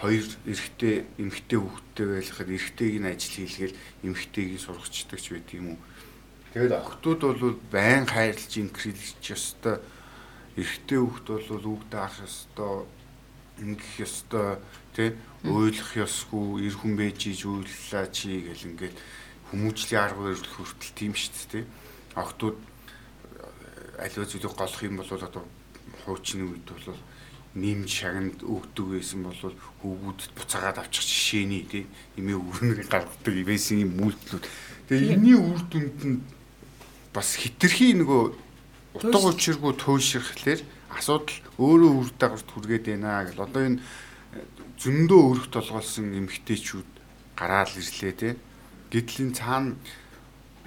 хоёр 0.00 0.26
эрэгтэй 0.46 1.06
эмэгтэй 1.18 1.58
хүүхдтэй 1.58 2.06
байхад 2.06 2.48
эрэгтэйг 2.50 2.94
нь 3.00 3.10
ажил 3.10 3.34
хийлгээл 3.34 3.76
эмэгтэйг 4.02 4.48
сургацдаг 4.60 5.20
ч 5.20 5.26
байт 5.34 5.50
юм 5.54 5.66
уу. 5.74 5.78
Тэгээд 6.54 6.74
охтууд 6.74 7.20
бол 7.22 7.56
байн 7.70 8.06
хайрлж 8.06 8.52
инкрилж 8.58 9.22
ёстой. 9.22 9.78
Эрэгтэй 10.58 10.98
хүүхд 10.98 11.26
бол 11.30 11.66
үг 11.78 11.82
даах 11.90 12.18
ёстой 12.22 12.86
ингэх 13.58 14.02
ёстой 14.02 14.58
тий 14.94 15.14
ойлгох 15.46 15.94
ёсгүй 15.94 16.66
эр 16.66 16.74
хүн 16.74 16.98
байж 16.98 17.30
иж 17.30 17.46
үйллээ 17.46 18.06
чи 18.10 18.42
гэл 18.50 18.66
ингээд 18.74 18.96
хүмүүжлийн 19.50 20.02
арга 20.02 20.26
барил 20.26 20.42
хүртэл 20.42 20.98
тийм 20.98 21.14
шүү 21.14 21.30
дээ 21.30 21.62
тий 21.62 21.64
охтууд 22.18 22.58
аливаа 24.02 24.26
зүйлийг 24.26 24.54
голох 24.58 24.82
юм 24.82 24.96
бол 24.98 25.10
одоо 25.14 25.44
хуучны 26.02 26.42
үед 26.50 26.66
бол 26.66 26.98
нэм 27.54 27.86
шаганд 27.86 28.42
өгдөг 28.42 28.98
байсан 28.98 29.22
бол 29.22 29.54
хөвгүүдэд 29.82 30.30
буцаагаад 30.34 30.78
авчих 30.82 31.06
жишээний 31.06 31.62
тий. 31.70 31.86
Эмээ 32.18 32.34
өвөрнөг 32.34 32.90
гаргадаг 32.90 33.34
ивэсийн 33.34 33.86
юм 33.86 34.10
үйлдэлүүд. 34.10 34.44
Тэгээ 34.90 35.14
энэний 35.14 35.38
үр 35.38 35.62
дүнд 35.70 35.98
нь 36.02 36.18
бас 37.14 37.38
хитрхи 37.38 37.94
нөгөө 37.94 38.22
утга 38.98 39.18
учиргүй 39.30 39.72
туйширхлаар 39.78 40.60
асуудал 40.98 41.38
өөрөө 41.62 41.92
үр 41.94 42.08
дагаварт 42.18 42.48
хүргээд 42.50 42.84
байна 42.90 43.22
гэл. 43.22 43.46
Одоо 43.46 43.62
энэ 43.70 43.82
зөндөө 44.82 45.22
өрх 45.30 45.46
толгойлсон 45.54 46.10
эмгтээчүүд 46.10 46.90
гараал 47.38 47.70
ирлээ 47.70 48.14
те 48.18 48.30
гэтэл 48.90 49.30
энэ 49.30 49.38
цаана 49.38 49.78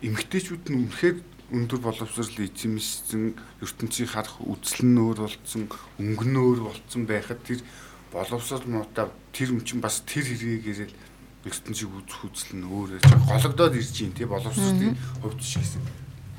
эмгтээчүүд 0.03 0.63
нь 0.72 0.79
үнэхээр 0.88 1.17
өндөр 1.51 1.80
боловсрол 1.80 2.44
эзэмшсэн 2.44 3.36
ертөнцийн 3.63 4.10
харах 4.12 4.36
үзэл 4.44 4.84
нь 4.84 5.00
өөр 5.00 5.18
болцсон 5.24 5.63
өнгө 5.96 6.25
нь 6.27 6.36
өөр 6.36 6.60
болцсон 6.68 7.08
байхад 7.08 7.39
тэр 7.48 7.63
боловсрол 8.12 8.68
муутай 8.68 9.08
тэр 9.32 9.56
юм 9.56 9.63
чинь 9.63 9.80
бас 9.80 10.04
тэр 10.04 10.27
хэрэгээрэл 10.27 10.92
ертөнцийг 11.48 11.88
үзэх 11.88 12.22
үзэл 12.27 12.60
нь 12.60 12.68
өөр 12.68 13.00
гологдоод 13.00 13.80
ирж 13.80 13.96
байна 13.96 14.18
тий 14.20 14.27
боловсролын 14.27 15.00
хувьд 15.24 15.39
ч 15.39 15.63
гэсэн 15.63 15.84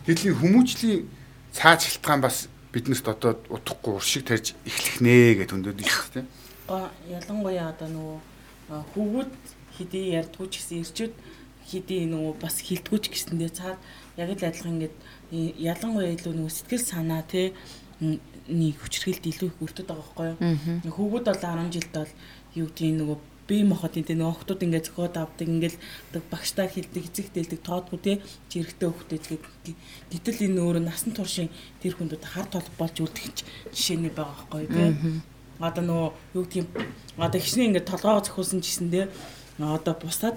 гэтэл 0.04 0.36
хүмүүжлийн 0.36 1.08
цааш 1.56 1.80
шалтгаан 1.88 2.20
бас 2.20 2.52
биднэрт 2.72 3.08
одоо 3.08 3.32
утгагүй 3.48 3.96
уршиг 3.96 4.28
тарьж 4.28 4.52
эхлэх 4.68 5.00
нэ 5.00 5.40
гэж 5.40 5.56
өндөд 5.56 5.80
их 5.80 6.12
тийм. 6.12 6.28
Ялангуяа 7.08 7.72
одоо 7.72 7.88
нөгөө 7.88 8.20
хөвгүүд 8.92 9.32
хэдий 9.80 10.12
ярьдгүй 10.20 10.46
ч 10.52 10.60
гэсэн 10.60 10.84
ирчүүд 10.84 11.14
хэдий 11.64 12.04
нөгөө 12.12 12.34
бас 12.44 12.60
хилдэггүй 12.60 13.00
ч 13.00 13.06
гэсэндээ 13.08 13.52
цаад 13.56 13.80
яг 14.18 14.28
л 14.34 14.44
адилхан 14.50 14.74
ингээд 14.76 14.96
ялангуяа 15.62 16.12
илүү 16.18 16.32
нөгөө 16.34 16.52
сэтгэл 16.52 16.84
санаа 16.90 17.22
тий 17.22 17.54
нэг 18.00 18.74
хүчрхэлд 18.82 19.24
илүү 19.24 19.48
их 19.48 19.62
өртөд 19.62 19.86
байгаа 19.86 20.04
байхгүй 20.04 20.26
юу. 20.34 20.92
Хөвгүүд 20.98 21.26
бол 21.30 21.40
10 21.40 21.74
жилд 21.74 21.92
бол 21.94 22.12
юу 22.58 22.68
гэдэг 22.74 22.96
нөгөө 22.98 23.18
бие 23.48 23.64
махбодын 23.64 24.04
тэ 24.04 24.14
нэг 24.18 24.28
охтууд 24.28 24.60
ингээд 24.60 24.86
зөхиод 24.92 25.16
авдаг 25.16 25.48
ингээд 25.48 25.76
багштаа 26.28 26.68
хилдэг 26.68 27.04
эцэг 27.08 27.32
дэлдэг 27.32 27.60
тоодгүй 27.64 27.98
те 28.04 28.12
жирэгтэй 28.52 28.88
хөхтэй 28.92 29.18
тэгээд 29.24 29.44
гэтэл 30.12 30.44
энэ 30.52 30.60
өөрөө 30.60 30.84
насан 30.84 31.16
туршийн 31.16 31.48
тэр 31.80 31.96
хүндүүд 31.96 32.24
хар 32.28 32.44
толг 32.52 32.68
болж 32.76 32.96
үлдэх 33.00 33.40
жишээний 33.72 34.12
байгаа 34.12 34.36
байхгүй 34.52 34.68
те 34.68 34.84
одоо 35.64 35.84
нөгөө 35.84 36.10
юу 36.36 36.44
гэдгийг 36.44 36.68
одоо 37.16 37.40
хичнээн 37.40 37.68
ингээд 37.72 37.88
толгоо 37.88 38.20
зөхиулсан 38.20 38.60
гэсэндээ 38.60 39.06
одоо 39.64 39.94
бусдад 39.96 40.36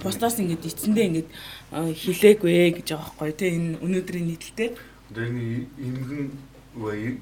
бусдаас 0.00 0.40
ингээд 0.40 0.64
эцэндээ 0.64 1.06
ингээд 1.12 1.28
хилээгүй 1.72 2.80
гэж 2.80 2.88
байгаа 2.96 3.12
байхгүй 3.20 3.32
те 3.36 3.46
энэ 3.52 3.76
өнөөдрийн 3.84 4.26
нийтлэлтэй? 4.28 4.70
Одоо 5.12 5.24
энэ 5.28 5.68
ингэн 5.76 6.32
үе 6.80 7.20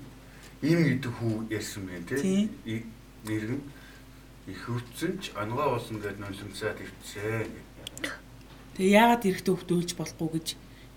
ийм 0.63 0.81
гэдэг 0.87 1.13
хүү 1.19 1.35
ярьсан 1.51 1.83
байх 1.91 2.07
те 2.07 2.17
нэргэн 3.27 3.63
их 4.47 4.63
өвдсөн 4.71 5.19
ч 5.19 5.35
онгой 5.35 5.67
болно 5.67 5.99
гэд 5.99 6.19
нулимсаад 6.23 6.79
ивцээ. 6.79 7.51
Тэгээ 8.79 8.95
яагаад 8.95 9.27
эрэхтэй 9.27 9.51
хөвгт 9.51 9.71
үйлж 9.75 9.91
болохгүй 9.99 10.31
гэж 10.39 10.49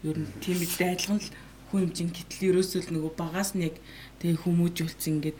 ер 0.05 0.17
нь 0.21 0.29
тийм 0.37 0.57
мэдээ 0.61 0.93
адилхан 0.93 1.17
л 1.17 1.33
хүн 1.73 1.81
хэмжин 1.89 2.09
гэтэл 2.13 2.53
ерөөсөө 2.53 2.81
л 2.85 2.93
нөгөө 2.93 3.13
багаас 3.17 3.57
нь 3.57 3.65
яг 3.65 3.81
тэгээ 4.21 4.45
хүмүүжүүлсэн 4.45 5.13
ингээд 5.17 5.39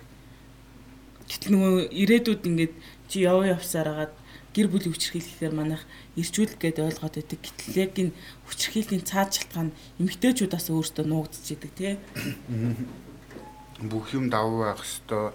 гэтэл 1.29 1.51
нөгөө 1.53 1.73
ирээдүйд 1.93 2.43
ингээд 2.49 2.73
чи 3.05 3.17
яв 3.29 3.45
явсараад 3.45 4.13
гэр 4.59 4.67
бүлийн 4.67 4.91
хүчрхийлэхээр 4.91 5.55
манайх 5.55 5.87
ирчүүл 6.19 6.59
гэд 6.59 6.83
ойлгоод 6.83 7.15
байдаг. 7.15 7.39
Гэтэл 7.39 7.79
яг 7.79 7.95
энэ 7.95 8.11
хүчрхийллийн 8.51 9.07
цаад 9.07 9.31
шалтгаан 9.31 9.71
эмгтээчүүдээс 10.03 10.67
өөртөө 10.75 11.05
нуугдчихэдэг 11.07 11.71
тий. 11.79 11.95
Бүх 13.79 14.11
юм 14.11 14.27
давуу 14.27 14.67
байх 14.67 14.83
хэвээр 14.83 15.31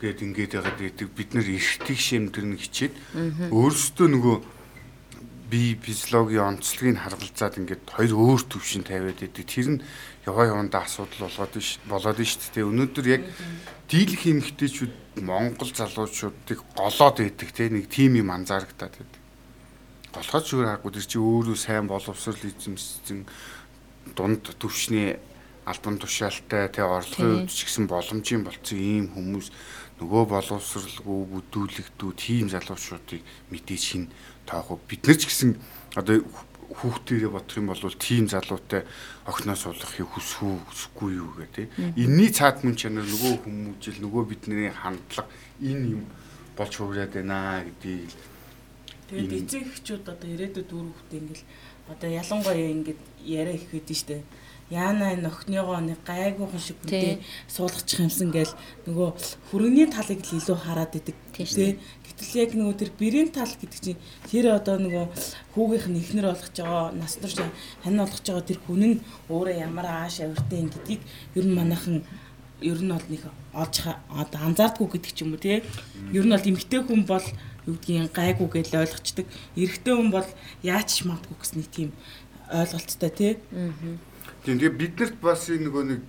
гээд 0.00 0.24
ингээд 0.24 0.56
ягаад 0.56 0.80
гэдэг 0.80 1.08
бид 1.12 1.30
нар 1.36 1.48
эртийг 1.48 2.00
шимтэрнэ 2.00 2.56
хичээд 2.56 2.94
өөрсдөө 3.52 4.08
нөгөө 4.08 4.36
би 5.52 5.76
физиологийн 5.76 6.56
онцлогийг 6.56 6.98
харгалзаад 6.98 7.60
ингээд 7.60 7.84
хоёр 7.92 8.12
өөр 8.16 8.42
төвшин 8.48 8.82
тавиад 8.84 9.20
байдаг. 9.20 9.44
Тэр 9.44 9.68
нь 9.76 9.84
яваа 10.26 10.46
явандаа 10.48 10.84
асуудал 10.84 11.28
болоод 11.28 11.54
ш 11.60 11.78
болоод 11.84 12.18
ш 12.24 12.36
тэ 12.52 12.64
өнөөдөр 12.64 13.06
яг 13.12 13.22
дийлэх 13.88 14.24
эмгтээчүүд 14.24 15.20
Монгол 15.20 15.70
залуучуудыг 15.70 16.64
голоод 16.74 17.16
байдаг 17.20 17.50
те 17.52 17.68
нэг 17.68 17.88
тим 17.92 18.16
юм 18.16 18.32
анзаарагдаад 18.32 18.94
байдаг. 18.96 19.20
Голоход 20.14 20.44
зүгээр 20.48 20.68
харахгүй 20.70 20.92
тэр 20.96 21.06
чи 21.06 21.18
өөрөө 21.20 21.56
сайн 21.60 21.86
боловсрал 21.86 22.40
эзэмшсэн 22.40 23.26
дунд 24.16 24.42
төвшний 24.58 25.20
альбан 25.68 25.98
тушаалтай 25.98 26.68
тэ 26.72 26.82
орлогын 26.84 27.44
үед 27.44 27.52
ч 27.52 27.68
гэсэн 27.68 27.84
боломжийн 27.88 28.42
болцсон 28.44 28.78
ийм 28.78 29.06
хүмүүс 29.12 29.48
нөгөө 30.00 30.22
боловсралгүй 30.28 31.20
бүдүүлэгдүү 31.32 32.10
тийм 32.18 32.46
залуучуудыг 32.52 33.22
мэдээж 33.50 33.82
хин 33.84 34.04
тоохоо. 34.44 34.80
Бид 34.88 35.06
нар 35.06 35.16
ч 35.16 35.28
гэсэн 35.28 35.56
одоо 35.96 36.20
хүүхдээрээ 36.72 37.30
бодох 37.32 37.56
юм 37.58 37.68
бол 37.68 37.82
тийм 38.00 38.24
залуутай 38.28 38.82
охноос 39.28 39.60
суулгахыг 39.64 40.08
хүсвүү 40.08 40.54
хүсэхгүй 40.64 41.10
юу 41.20 41.30
гэх 41.36 41.50
тээ. 41.52 41.66
Энийний 41.96 42.30
цаад 42.32 42.64
мөн 42.64 42.76
чанар 42.78 43.04
нөгөө 43.04 43.44
хүмүүжил 43.44 43.98
нөгөө 44.00 44.24
бидний 44.30 44.70
хандлага 44.72 45.28
энэ 45.60 46.00
юм 46.00 46.04
болж 46.56 46.72
хувраад 46.76 47.12
байна 47.12 47.60
гэдгийг 47.64 48.12
Тэгээд 49.04 49.32
эцэг 49.44 49.62
эхчүүд 49.68 50.04
одоо 50.08 50.28
ирээдүйд 50.32 50.70
үр 50.72 50.88
хөвгт 50.88 51.12
ингээл 51.12 51.44
одоо 51.92 52.08
ялангуяа 52.08 52.72
ингээд 52.72 53.02
яриа 53.20 53.54
их 53.54 53.68
хэдэж 53.68 53.98
штэ. 54.00 54.24
Яана 54.72 55.12
энэ 55.12 55.28
охиныгоо 55.28 55.76
нэг 55.84 56.00
гайгүйхан 56.08 56.62
шиг 56.64 56.80
үдээ 56.88 57.20
суулгачих 57.52 58.00
юмсан 58.00 58.32
гээл 58.32 58.56
нөгөө 58.88 59.08
хүргэний 59.52 59.92
талыг 59.92 60.24
л 60.24 60.40
илүү 60.40 60.56
хараад 60.56 60.96
идэг. 60.96 61.16
Тий 61.36 61.76
гэтэл 62.18 62.40
яг 62.42 62.50
нөгөө 62.54 62.76
тэр 62.78 62.90
бэрийн 62.98 63.30
тал 63.34 63.50
гэдэг 63.50 63.80
чинь 63.82 64.00
тэр 64.30 64.54
одоо 64.54 64.78
нөгөө 64.78 65.04
хүүгийнх 65.54 65.86
нь 65.90 66.00
ихнэр 66.02 66.26
болгож 66.30 66.54
байгаа 66.54 66.94
нас 66.94 67.18
турш 67.18 67.38
хань 67.82 67.98
болгож 67.98 68.22
байгаа 68.22 68.46
тэр 68.46 68.58
хүн 68.62 68.82
нь 68.86 69.02
өөрөө 69.30 69.56
ямар 69.58 69.86
ааш 69.86 70.22
авиртай 70.22 70.58
юм 70.62 70.70
гэдгийг 70.70 71.02
ер 71.34 71.44
нь 71.46 71.56
манайхан 71.58 71.96
ер 72.62 72.80
нь 72.80 72.92
бол 72.94 73.08
нэг 73.10 73.22
олж 73.52 73.74
одоо 74.08 74.40
анзаардгүй 74.46 74.88
гэдэг 74.94 75.12
ч 75.12 75.18
юм 75.26 75.34
уу 75.34 75.42
тий 75.42 75.62
ер 76.14 76.24
нь 76.24 76.34
бол 76.34 76.48
эмгтэй 76.50 76.80
хүн 76.86 77.02
бол 77.02 77.26
юу 77.66 77.76
гэдгийг 77.80 78.12
гайгүй 78.12 78.48
гэж 78.52 78.68
ойлгочдөг. 78.76 79.26
Эрэгтэй 79.56 79.94
хүн 79.96 80.10
бол 80.12 80.28
яаж 80.62 80.88
ч 80.92 81.08
магадгүй 81.08 81.36
гэсэн 81.40 81.58
нэг 81.60 81.68
тийм 81.72 81.90
ойлголттой 82.52 83.10
тий. 83.10 83.32
Тийм 84.44 84.56
тэгээ 84.60 84.78
биднэрт 84.80 85.16
бас 85.24 85.48
нөгөө 85.48 85.84
нэг 85.88 86.04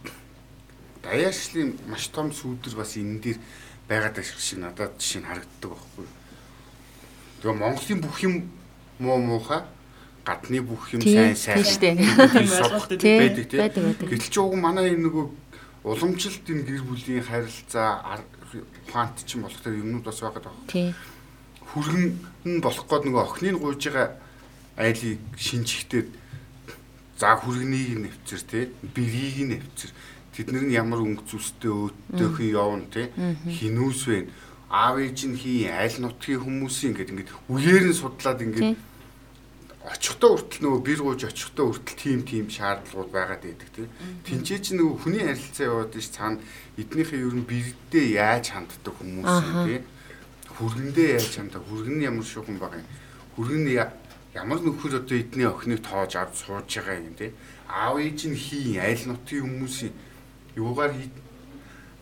даяаршлын 1.03 1.79
маш 1.87 2.11
том 2.11 2.31
сүудэр 2.35 2.75
бас 2.75 2.99
энэ 2.99 3.19
дээр 3.23 3.39
байгаад 3.89 4.15
байх 4.15 4.29
шиг 4.39 4.59
надад 4.59 4.97
жишээ 4.99 5.21
нь 5.21 5.29
харагддаг 5.29 5.69
байхгүй. 5.71 6.07
Тэгээ 7.41 7.59
Монголын 7.59 7.99
бүх 8.01 8.17
юм 8.23 8.35
муу 8.99 9.19
муухай 9.21 9.61
гадны 10.25 10.59
бүх 10.61 10.93
юм 10.93 11.01
сайн 11.01 11.35
сайн 11.35 11.63
тийм 11.63 11.97
байдаг 13.21 13.45
тийм. 13.49 14.09
Гэтэл 14.09 14.31
ч 14.31 14.37
уг 14.41 14.55
манай 14.57 14.93
энэ 14.93 15.05
нөгөө 15.05 15.25
уламжилт 15.85 16.45
энэ 16.49 16.65
гэр 16.65 16.83
бүлийн 16.87 17.21
харилцаа 17.21 18.21
ухаант 18.89 19.21
ч 19.27 19.37
юм 19.37 19.45
болох 19.45 19.61
тэр 19.61 19.77
юмнууд 19.77 20.05
бас 20.05 20.19
байгаад 20.21 20.49
байгаа. 20.49 20.65
Тийм 20.71 20.95
хүргэн 21.75 22.15
нь 22.47 22.61
болох 22.63 22.87
гээд 22.87 23.03
нөгөө 23.03 23.23
охиныг 23.27 23.59
гуйж 23.59 23.83
байгаа 23.91 24.15
айлыг 24.79 25.19
шинжихтэй 25.35 26.07
за 27.19 27.35
хүргэнийг 27.35 27.99
нэвцэр 27.99 28.41
те 28.47 28.59
бэрийг 28.95 29.59
нэвцэр 29.59 29.91
тэд 30.35 30.51
нар 30.51 30.67
нь 30.67 30.75
ямар 30.75 30.99
өнгө 30.99 31.23
зүстэй 31.31 31.71
өөддөөхөн 31.71 32.51
явна 32.51 32.87
те 32.91 33.09
хинүүс 33.47 34.01
вэ? 34.11 34.27
Аав 34.69 34.99
ээж 34.99 35.19
нь 35.31 35.39
хий 35.39 35.71
айл 35.71 36.03
нутгийн 36.03 36.43
хүмүүсийн 36.43 36.91
ингээд 36.91 37.11
ингээд 37.15 37.31
үеэр 37.47 37.85
нь 37.89 37.95
судлаад 37.95 38.43
ингээд 38.43 38.75
очихдоо 39.85 40.35
хүртэл 40.35 40.61
нөгөө 40.65 40.81
бэр 40.81 41.01
гуйж 41.05 41.21
очихдоо 41.29 41.71
хүртэл 41.71 42.01
тийм 42.01 42.19
тийм 42.25 42.45
шаардлагууд 42.49 43.11
байгаад 43.13 43.43
байдаг 43.45 43.69
тийм. 43.69 43.89
Тинчээ 44.25 44.59
чи 44.59 44.71
нөгөө 44.75 44.97
хүний 44.97 45.23
харилцаа 45.23 45.65
яваад 45.69 45.93
ш 45.93 46.09
цаана 46.09 46.41
эднийхээ 46.75 47.21
ер 47.21 47.35
нь 47.37 47.45
бэрдээ 47.45 48.05
яаж 48.17 48.45
ханддаг 48.49 48.93
хүмүүс 48.97 49.29
юм 49.45 49.57
тийм 49.69 49.83
хүргэндээ 50.55 51.19
яаж 51.19 51.29
чамтай 51.35 51.61
хүргэн 51.61 51.95
нь 51.99 52.07
ямар 52.07 52.23
шуухан 52.25 52.57
байгаа 52.57 52.79
юм. 52.79 52.89
Хүргэн 53.35 53.63
ямар 54.35 54.59
нөхөр 54.63 55.03
одоо 55.03 55.17
эдний 55.19 55.47
охиныг 55.47 55.83
тоож 55.83 56.15
авч 56.15 56.47
сууж 56.47 56.65
байгаа 56.65 57.03
юм 57.03 57.15
те. 57.19 57.35
Аав 57.67 57.99
ээж 57.99 58.31
нь 58.31 58.39
хийн 58.39 58.79
айл 58.79 59.03
нутгийн 59.11 59.43
хүмүүсийн 59.43 59.93
юугаар 60.55 60.91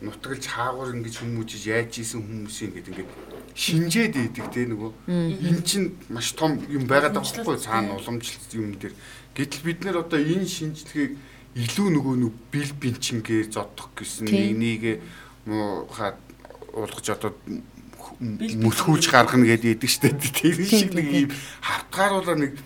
нутгалж 0.00 0.44
хаагур 0.46 0.94
ингэж 0.94 1.14
хүмүүжиж 1.22 1.62
яаж 1.70 1.92
исэн 2.02 2.20
хүмүүсийн 2.22 2.72
гэдэг 2.74 2.92
ингээд 2.92 3.10
шинжээд 3.54 4.14
идэг 4.18 4.46
те 4.50 4.66
нөгөө. 4.66 4.90
Эн 5.08 5.62
чин 5.62 5.94
маш 6.10 6.34
том 6.34 6.58
юм 6.68 6.84
байгаад 6.90 7.14
байгаа 7.14 7.44
байхгүй 7.46 7.58
цаана 7.62 7.94
уламжлалт 7.94 8.52
юм 8.52 8.74
дээр. 8.74 8.94
Гэтэл 9.34 9.62
бид 9.62 9.80
нэр 9.86 10.02
одоо 10.02 10.18
энэ 10.18 10.44
шинжилгээг 10.46 11.12
илүү 11.54 11.88
нөгөө 11.94 12.14
нэг 12.18 12.34
бил 12.50 12.70
бинчингээр 12.82 13.46
зодох 13.54 13.94
гэсэн 13.94 14.26
нэг 14.26 14.58
нэгэ 14.58 14.92
муу 15.46 15.86
хаад 15.86 16.18
уулгаж 16.74 17.06
одоо 17.14 17.32
мөлхүүлж 18.18 19.06
гаргана 19.06 19.46
гэдэг 19.46 19.78
идэг 19.78 19.90
штэ. 19.90 20.18
Тэр 20.18 20.58
шиг 20.66 20.90
нэг 20.98 21.30
юм 21.30 21.30
хавтгааруулаа 21.62 22.36
нэг 22.42 22.58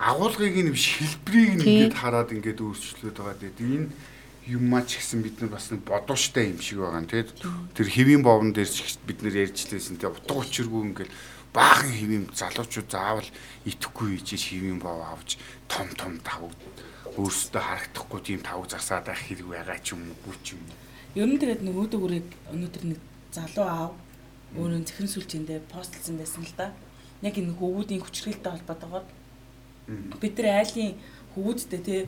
агуулгыг 0.00 0.56
нэг 0.56 0.76
шилбэрийг 0.76 1.60
нэгэд 1.60 1.94
хараад 1.94 2.32
ингээд 2.32 2.64
өөрчлөлөд 2.64 3.16
байгаа. 3.16 3.36
Гэдэг. 3.44 3.60
Энэ 3.60 3.88
юм 4.46 4.68
мач 4.68 4.96
гэсэн 5.00 5.24
бид 5.24 5.40
нар 5.40 5.50
бас 5.56 5.70
нэг 5.72 5.84
бодууштай 5.88 6.52
юм 6.52 6.60
шиг 6.60 6.84
байгаа 6.84 7.04
тий. 7.08 7.24
Тэр 7.72 7.88
хэвийн 7.88 8.22
бовн 8.22 8.52
дээр 8.52 8.68
ч 8.68 9.00
бид 9.06 9.24
нар 9.24 9.32
ярьжлээсэн 9.32 9.96
тий. 9.96 10.08
Утга 10.08 10.44
учиргүй 10.44 10.82
ингээд 10.92 11.12
баахан 11.54 11.92
хэвийн 11.94 12.24
залуучууд 12.34 12.88
заавал 12.90 13.30
итгэхгүй 13.64 14.20
хийж 14.20 14.52
хэвийн 14.52 14.82
бов 14.82 15.00
авч 15.00 15.40
том 15.70 15.88
том 15.96 16.20
тавг 16.20 16.52
өөрсдөө 17.16 17.62
харагдахгүй 17.62 18.20
тийм 18.20 18.40
тавг 18.42 18.68
засаад 18.68 19.06
байх 19.08 19.22
хэрэг 19.22 19.48
байгаа 19.48 19.78
ч 19.80 19.96
юм 19.96 20.12
уу 20.28 20.36
ч 20.44 20.58
юм. 20.58 20.62
Ер 21.14 21.30
нь 21.30 21.38
тэгээд 21.38 21.62
нэг 21.62 21.78
өөдөө 21.78 22.00
үрийг 22.04 22.28
өнөөдөр 22.50 22.84
нэг 22.90 23.00
залуу 23.30 23.64
аав 23.64 23.92
өөрөө 24.58 24.82
захиран 24.82 25.12
сүлжээндээ 25.14 25.60
постлсан 25.70 26.18
байсан 26.18 26.42
л 26.42 26.54
да. 26.58 26.74
Яг 27.22 27.38
энэ 27.38 27.54
хөвгүүдийн 27.54 28.02
хүчрэлтэй 28.02 28.50
холбоотойгоор 28.50 29.06
бид 30.20 30.34
нар 30.36 30.60
айлын 30.60 30.98
хөвгүүдтэй 31.32 31.80
тий 31.86 32.00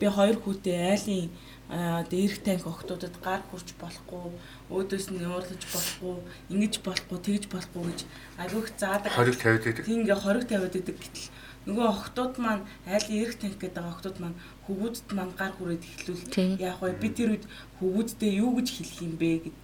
би 0.00 0.06
хоёр 0.08 0.36
хүүтэй 0.40 0.76
айлын 0.92 1.32
дээрх 1.70 2.38
танк 2.42 2.66
охтуудад 2.66 3.14
гар 3.22 3.42
хурж 3.46 3.68
болохгүй 3.78 4.34
өөдөөс 4.74 5.06
нь 5.14 5.22
уурлаж 5.22 5.62
болохгүй 5.70 6.16
ингэж 6.50 6.74
болохгүй 6.82 7.18
тэгж 7.22 7.44
болохгүй 7.46 7.82
гэж 7.86 8.00
аливах 8.42 8.68
заадаг 8.74 9.12
хориг 9.14 9.38
тавиад 9.38 9.64
байдаг. 9.64 9.86
Тийм 9.86 10.02
ингээ 10.02 10.18
хориг 10.18 10.44
тавиад 10.50 10.74
байдаг 10.74 10.96
гэтэл 10.98 11.30
нөгөө 11.70 11.86
охтууд 11.94 12.34
маань 12.42 12.64
айлын 12.90 13.22
эрх 13.22 13.36
танк 13.38 13.58
гэдэг 13.62 13.84
охтууд 13.86 14.18
маань 14.18 14.38
хөвгүүдэд 14.66 15.08
маань 15.14 15.34
гар 15.38 15.52
хүрээд 15.54 15.86
эхлүүл 15.86 16.58
яг 16.58 16.76
бай 16.82 16.92
би 16.98 17.08
тэр 17.14 17.30
үед 17.38 17.46
хөвгүүддээ 17.78 18.32
юу 18.42 18.50
гэж 18.58 18.68
хэлэх 18.74 18.98
юм 19.06 19.14
бэ 19.14 19.30
гэд 19.46 19.56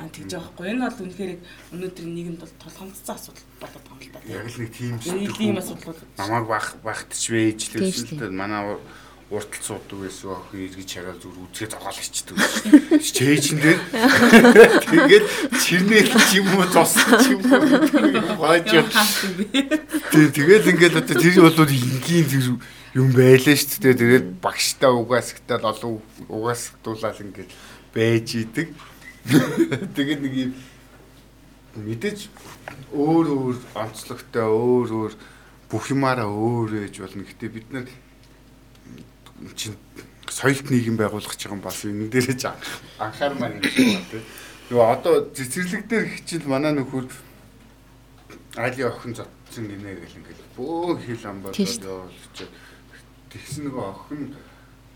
Аа 0.00 0.06
тэгж 0.08 0.32
байгаа 0.32 0.48
хгүй. 0.54 0.66
Энэ 0.70 0.86
бол 0.86 1.02
үнэхээр 1.02 1.32
өнөөдөр 1.74 2.06
нийгэмд 2.06 2.40
бол 2.40 2.54
толгомцсон 2.62 3.10
асуудал 3.10 3.46
болоод 3.58 3.84
байгаа 3.90 4.06
юм 4.06 4.06
л 4.06 4.14
да. 4.14 4.20
Яг 4.30 4.46
л 4.46 4.58
нэг 4.62 4.70
тийм 4.70 4.94
тийм 5.34 5.58
асуудал. 5.58 5.98
Намайг 6.14 6.46
бах 6.46 6.68
багтч 6.86 7.22
вэж 7.26 7.60
л. 7.74 8.30
Манай 8.30 8.78
уртал 9.30 9.62
суудаг 9.62 9.98
байсан 10.02 10.34
охин 10.34 10.66
эргэж 10.66 10.86
чагаал 10.90 11.20
зүр 11.22 11.38
үзгээ 11.38 11.70
зогоолчихдаг. 11.70 12.36
Чэйжэн 12.98 13.58
дээр 13.62 13.80
тэгээд 14.90 15.26
чирнээл 15.54 16.14
ч 16.18 16.42
юм 16.42 16.50
уу 16.58 16.66
цос 16.66 16.98
ч 16.98 17.38
юм 17.38 17.42
уу 17.46 18.34
бааж. 18.42 18.66
Тэгээд 20.10 20.66
ингээд 20.74 20.98
одоо 20.98 21.14
тэр 21.14 21.46
бол 21.46 21.62
энгийн 21.62 22.26
тэр 22.26 22.58
юм 22.98 23.08
байлаа 23.14 23.54
шүү 23.54 23.78
дээ. 23.86 24.02
Тэгээд 24.02 24.26
багштай 24.42 24.90
угаасгтаад 24.90 25.62
олон 25.62 26.02
угаасгдуулаад 26.26 27.22
ингээд 27.22 27.50
байж 27.94 28.34
идэг. 28.34 28.74
Тэгээд 29.94 30.20
нэг 30.26 30.34
юм 30.34 30.52
мэдээж 31.78 32.26
өөр 32.90 33.26
өөр 33.30 33.56
онцлогтой 33.78 34.42
өөр 34.42 34.88
өөр 34.90 35.12
бүх 35.70 35.84
юмараа 35.94 36.26
өөр 36.26 36.90
ээж 36.90 36.98
болно. 36.98 37.22
Гэтэ 37.22 37.46
бид 37.46 37.70
нар 37.70 37.86
чинь 39.56 39.76
соёлт 40.28 40.70
нийгэм 40.70 40.96
байгуулах 40.96 41.32
гэж 41.32 41.48
байгаа 41.48 41.64
бас 41.64 41.84
энэ 41.84 42.08
дээрээ 42.12 42.52
анхаармаар 42.98 43.52
юм 43.58 43.64
шиг 43.64 43.76
байна 43.76 44.04
тийм. 44.10 44.24
Нөгөө 44.70 44.86
одоо 44.94 45.14
цэцэрлэг 45.34 45.84
дээр 45.90 46.06
хичээл 46.06 46.46
манай 46.46 46.72
нөхөр 46.78 47.06
айлын 48.56 48.88
охин 48.90 49.14
зодсон 49.18 49.64
гинэ 49.66 49.98
гэл 49.98 50.18
ингээл 50.22 50.54
бөө 50.54 51.02
хил 51.02 51.24
ам 51.26 51.42
болоод 51.42 51.58
явуулчихад 51.58 52.52
тэгсэн 53.34 53.62
нөгөө 53.66 53.84
охин 53.90 54.22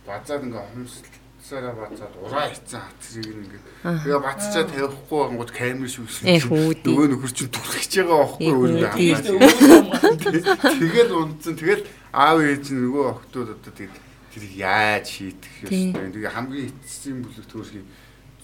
базаар 0.06 0.42
ингээ 0.46 0.64
хомсдол 0.70 1.18
цаараа 1.44 1.74
бацаад 1.76 2.14
ураа 2.24 2.48
хийцэн 2.48 2.80
хацрыг 2.80 3.26
ингээд 3.26 3.64
тэгээ 3.84 4.20
бацчаа 4.24 4.64
тавихгүй 4.64 5.20
ангууд 5.28 5.52
камер 5.52 5.90
шүүсэн 5.92 6.24
нөгөө 6.88 7.06
нөхөр 7.12 7.32
чинь 7.36 7.52
түлхэж 7.52 7.92
байгаа 8.00 8.18
байхгүй 8.24 8.48
өөрөө 8.48 8.94
тэгээд 10.80 11.10
унтсан. 11.12 11.54
Тэгэл 11.60 11.84
аав 12.16 12.38
ээж 12.40 12.64
нөгөө 12.72 13.04
охтууд 13.12 13.48
одоо 13.60 13.72
тэгээд 13.76 13.94
тэр 14.34 14.44
яаж 14.58 15.06
шийдэх 15.06 15.54
юм 15.70 16.10
тэгээ 16.10 16.34
хамгийн 16.34 16.74
эцсийн 16.74 17.22
бүлэгтөөсгийн 17.22 17.86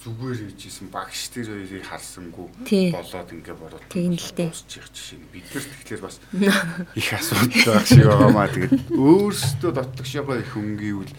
зүгээр 0.00 0.54
хийжсэн 0.56 0.88
багш 0.88 1.28
тэр 1.34 1.50
хоёрыг 1.50 1.84
харсангүй 1.84 2.46
болоод 2.94 3.30
ингээ 3.34 3.56
бороод 3.58 3.84
дуусчих 3.90 4.86
жишээ 4.94 5.20
бид 5.34 5.44
нар 5.50 5.66
тэгэхээр 5.66 6.00
бас 6.06 6.16
их 7.00 7.10
асуудал 7.12 7.74
байх 7.74 7.86
шиг 7.90 8.06
байгаамаа 8.06 8.48
тэгээд 8.48 8.74
өөрсдөө 8.96 9.70
дотлогшоогоо 9.76 10.36
их 10.40 10.52
өнгийвэл 10.56 11.12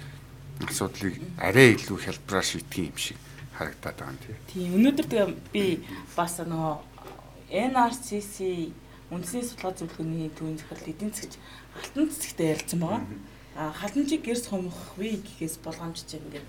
асуудлыг 0.66 1.16
арай 1.38 1.78
илүү 1.78 1.98
хялбараар 2.00 2.48
шийдэх 2.48 2.90
юм 2.90 2.98
шиг 2.98 3.18
харагдаад 3.54 3.98
байгаа 3.98 4.14
юм 4.14 4.20
тий. 4.26 4.36
Тийм 4.50 4.70
өнөөдөр 4.82 5.08
тэгээ 5.12 5.30
би 5.54 5.66
бас 6.16 6.42
нөгөө 6.42 6.74
NRCC 7.52 8.36
үндэсний 9.14 9.46
судалгаа 9.46 9.78
зөвлөгөөний 9.78 10.32
төвийн 10.34 10.58
захирал 10.58 10.90
эдийн 10.90 11.12
засгч 11.14 11.36
алтан 11.78 12.10
цэцэгтэй 12.10 12.48
ярилцсан 12.56 12.80
байгаа. 12.80 13.02
Халамжийг 13.56 14.24
гэрс 14.24 14.48
хомохвэ 14.48 15.20
гэхээс 15.20 15.60
болгоомжч 15.60 16.16
юм 16.16 16.24
ингээд. 16.32 16.48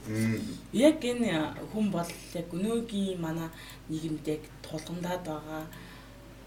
Яг 0.70 1.02
энэ 1.02 1.58
хүн 1.74 1.90
бол 1.90 2.10
яг 2.38 2.48
өнөөгийн 2.54 3.18
манай 3.18 3.50
нийгэмд 3.90 4.26
яг 4.30 4.42
тулгамдаад 4.62 5.22
байгаа 5.26 5.66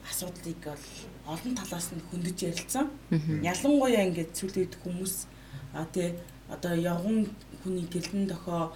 асуудлыг 0.10 0.64
бол 0.64 0.86
олон 1.28 1.54
талаас 1.60 1.92
нь 1.92 2.06
хөндөж 2.08 2.38
ярилцсан. 2.48 2.88
Ялангуяа 3.44 4.08
ингээд 4.08 4.32
сүлээд 4.32 4.74
хүмүүс 4.80 5.28
а 5.76 5.84
тий 5.92 6.16
одоо 6.48 6.74
явган 6.76 7.28
хүний 7.62 7.88
гэлэн 7.92 8.32
дохоо 8.32 8.72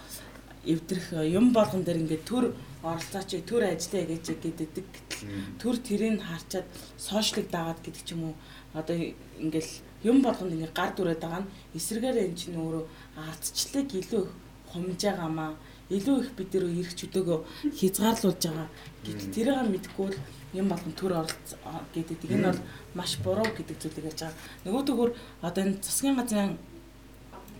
эвдрэх 0.65 1.15
юм 1.31 1.53
болгон 1.53 1.83
дээр 1.83 2.01
ингээд 2.03 2.25
төр 2.27 2.45
оролцооч 2.83 3.31
төр 3.47 3.63
ажиллая 3.71 4.05
гэж 4.11 4.25
гэдэг 4.43 4.69
гэтэл 4.75 5.23
төр 5.61 5.75
тэрийг 5.79 6.19
харчаад 6.19 6.67
сошиалыг 6.97 7.47
дагаад 7.51 7.79
гэдэг 7.83 8.03
ч 8.03 8.09
юм 8.15 8.23
уу. 8.31 8.35
Одоо 8.73 8.97
ингээл 9.39 9.71
юм 10.03 10.21
болгонд 10.21 10.53
ингээ 10.55 10.71
гар 10.75 10.91
дүрээд 10.95 11.21
байгаа 11.23 11.41
нь 11.43 11.51
эсрэгээр 11.77 12.17
эн 12.23 12.35
чинь 12.39 12.55
өөрөө 12.55 12.83
ардчлалыг 13.19 13.89
илүү 13.99 14.23
их 14.23 14.31
хумж 14.71 15.01
байгаамаа 15.03 15.51
илүү 15.89 16.15
их 16.21 16.29
бид 16.37 16.53
нэр 16.53 16.65
эрх 16.69 16.93
чөдөөгөө 16.99 17.39
хязгаарлуулж 17.79 18.41
байгаа. 18.45 18.67
Гэтэл 19.03 19.33
тэрийг 19.33 19.67
мэдгүй 19.73 20.07
л 20.13 20.17
юм 20.53 20.67
болгон 20.69 20.93
төр 20.93 21.11
оролц 21.25 21.49
гэдэг. 21.93 22.29
Энэ 22.29 22.47
бол 22.53 22.61
маш 22.93 23.17
буруу 23.25 23.49
гэдэг 23.57 23.77
зүйлийг 23.81 24.05
ярьж 24.13 24.21
байгаа. 24.21 24.37
Нөгөө 24.65 24.83
төгөр 24.85 25.09
одоо 25.41 25.61
энэ 25.65 25.81
засгийн 25.81 26.15
газрын 26.15 26.57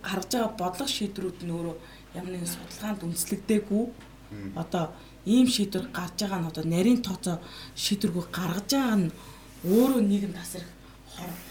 гаргаж 0.06 0.30
байгаа 0.30 0.54
бодлого 0.56 0.94
шийдвэрүүд 0.94 1.38
нь 1.42 1.54
өөрөө 1.54 1.76
ямар 2.14 2.32
нэгэн 2.32 2.54
судалгаанд 2.54 3.04
үндэслэгдээгүй 3.04 3.84
одоо 4.62 4.84
ийм 5.26 5.46
шийдвэр 5.50 5.86
гарч 5.90 6.16
байгаа 6.22 6.40
нь 6.40 6.50
одоо 6.50 6.64
нарийн 6.64 7.00
тооцоо 7.02 7.36
шийдвэргүй 7.74 8.24
гаргаж 8.30 8.68
байгаа 8.70 8.96
нь 9.02 9.12
өөрөө 9.66 10.00
нийгэм 10.06 10.32
тасрах 10.38 10.70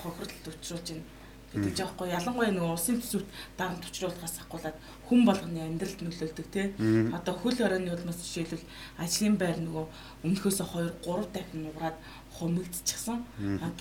хохирлт 0.01 0.45
учруулж 0.47 0.87
байна. 0.89 1.07
Гэдэг 1.49 1.73
жаахгүй 1.81 2.13
ялангуяа 2.13 2.53
нөгөө 2.53 2.73
улсын 2.77 3.01
төсөвт 3.01 3.25
дарамт 3.57 3.81
учруулахаас 3.89 4.37
ахгуулаад 4.37 4.77
хүн 5.09 5.25
болгоны 5.25 5.59
амьдралд 5.65 5.99
нөлөөлдөг 6.05 6.47
тий 6.53 6.65
одоо 7.09 7.33
хөл 7.33 7.57
хорионы 7.57 7.89
улмаас 7.89 8.21
жишээлбэл 8.21 8.69
ажлын 9.01 9.33
байр 9.41 9.57
нөгөө 9.57 9.85
өмнөхөөсөө 10.29 10.67
2 10.69 11.09
3 11.09 11.33
дахин 11.33 11.65
нугараад 11.65 11.97
хумигдчихсан 12.37 13.25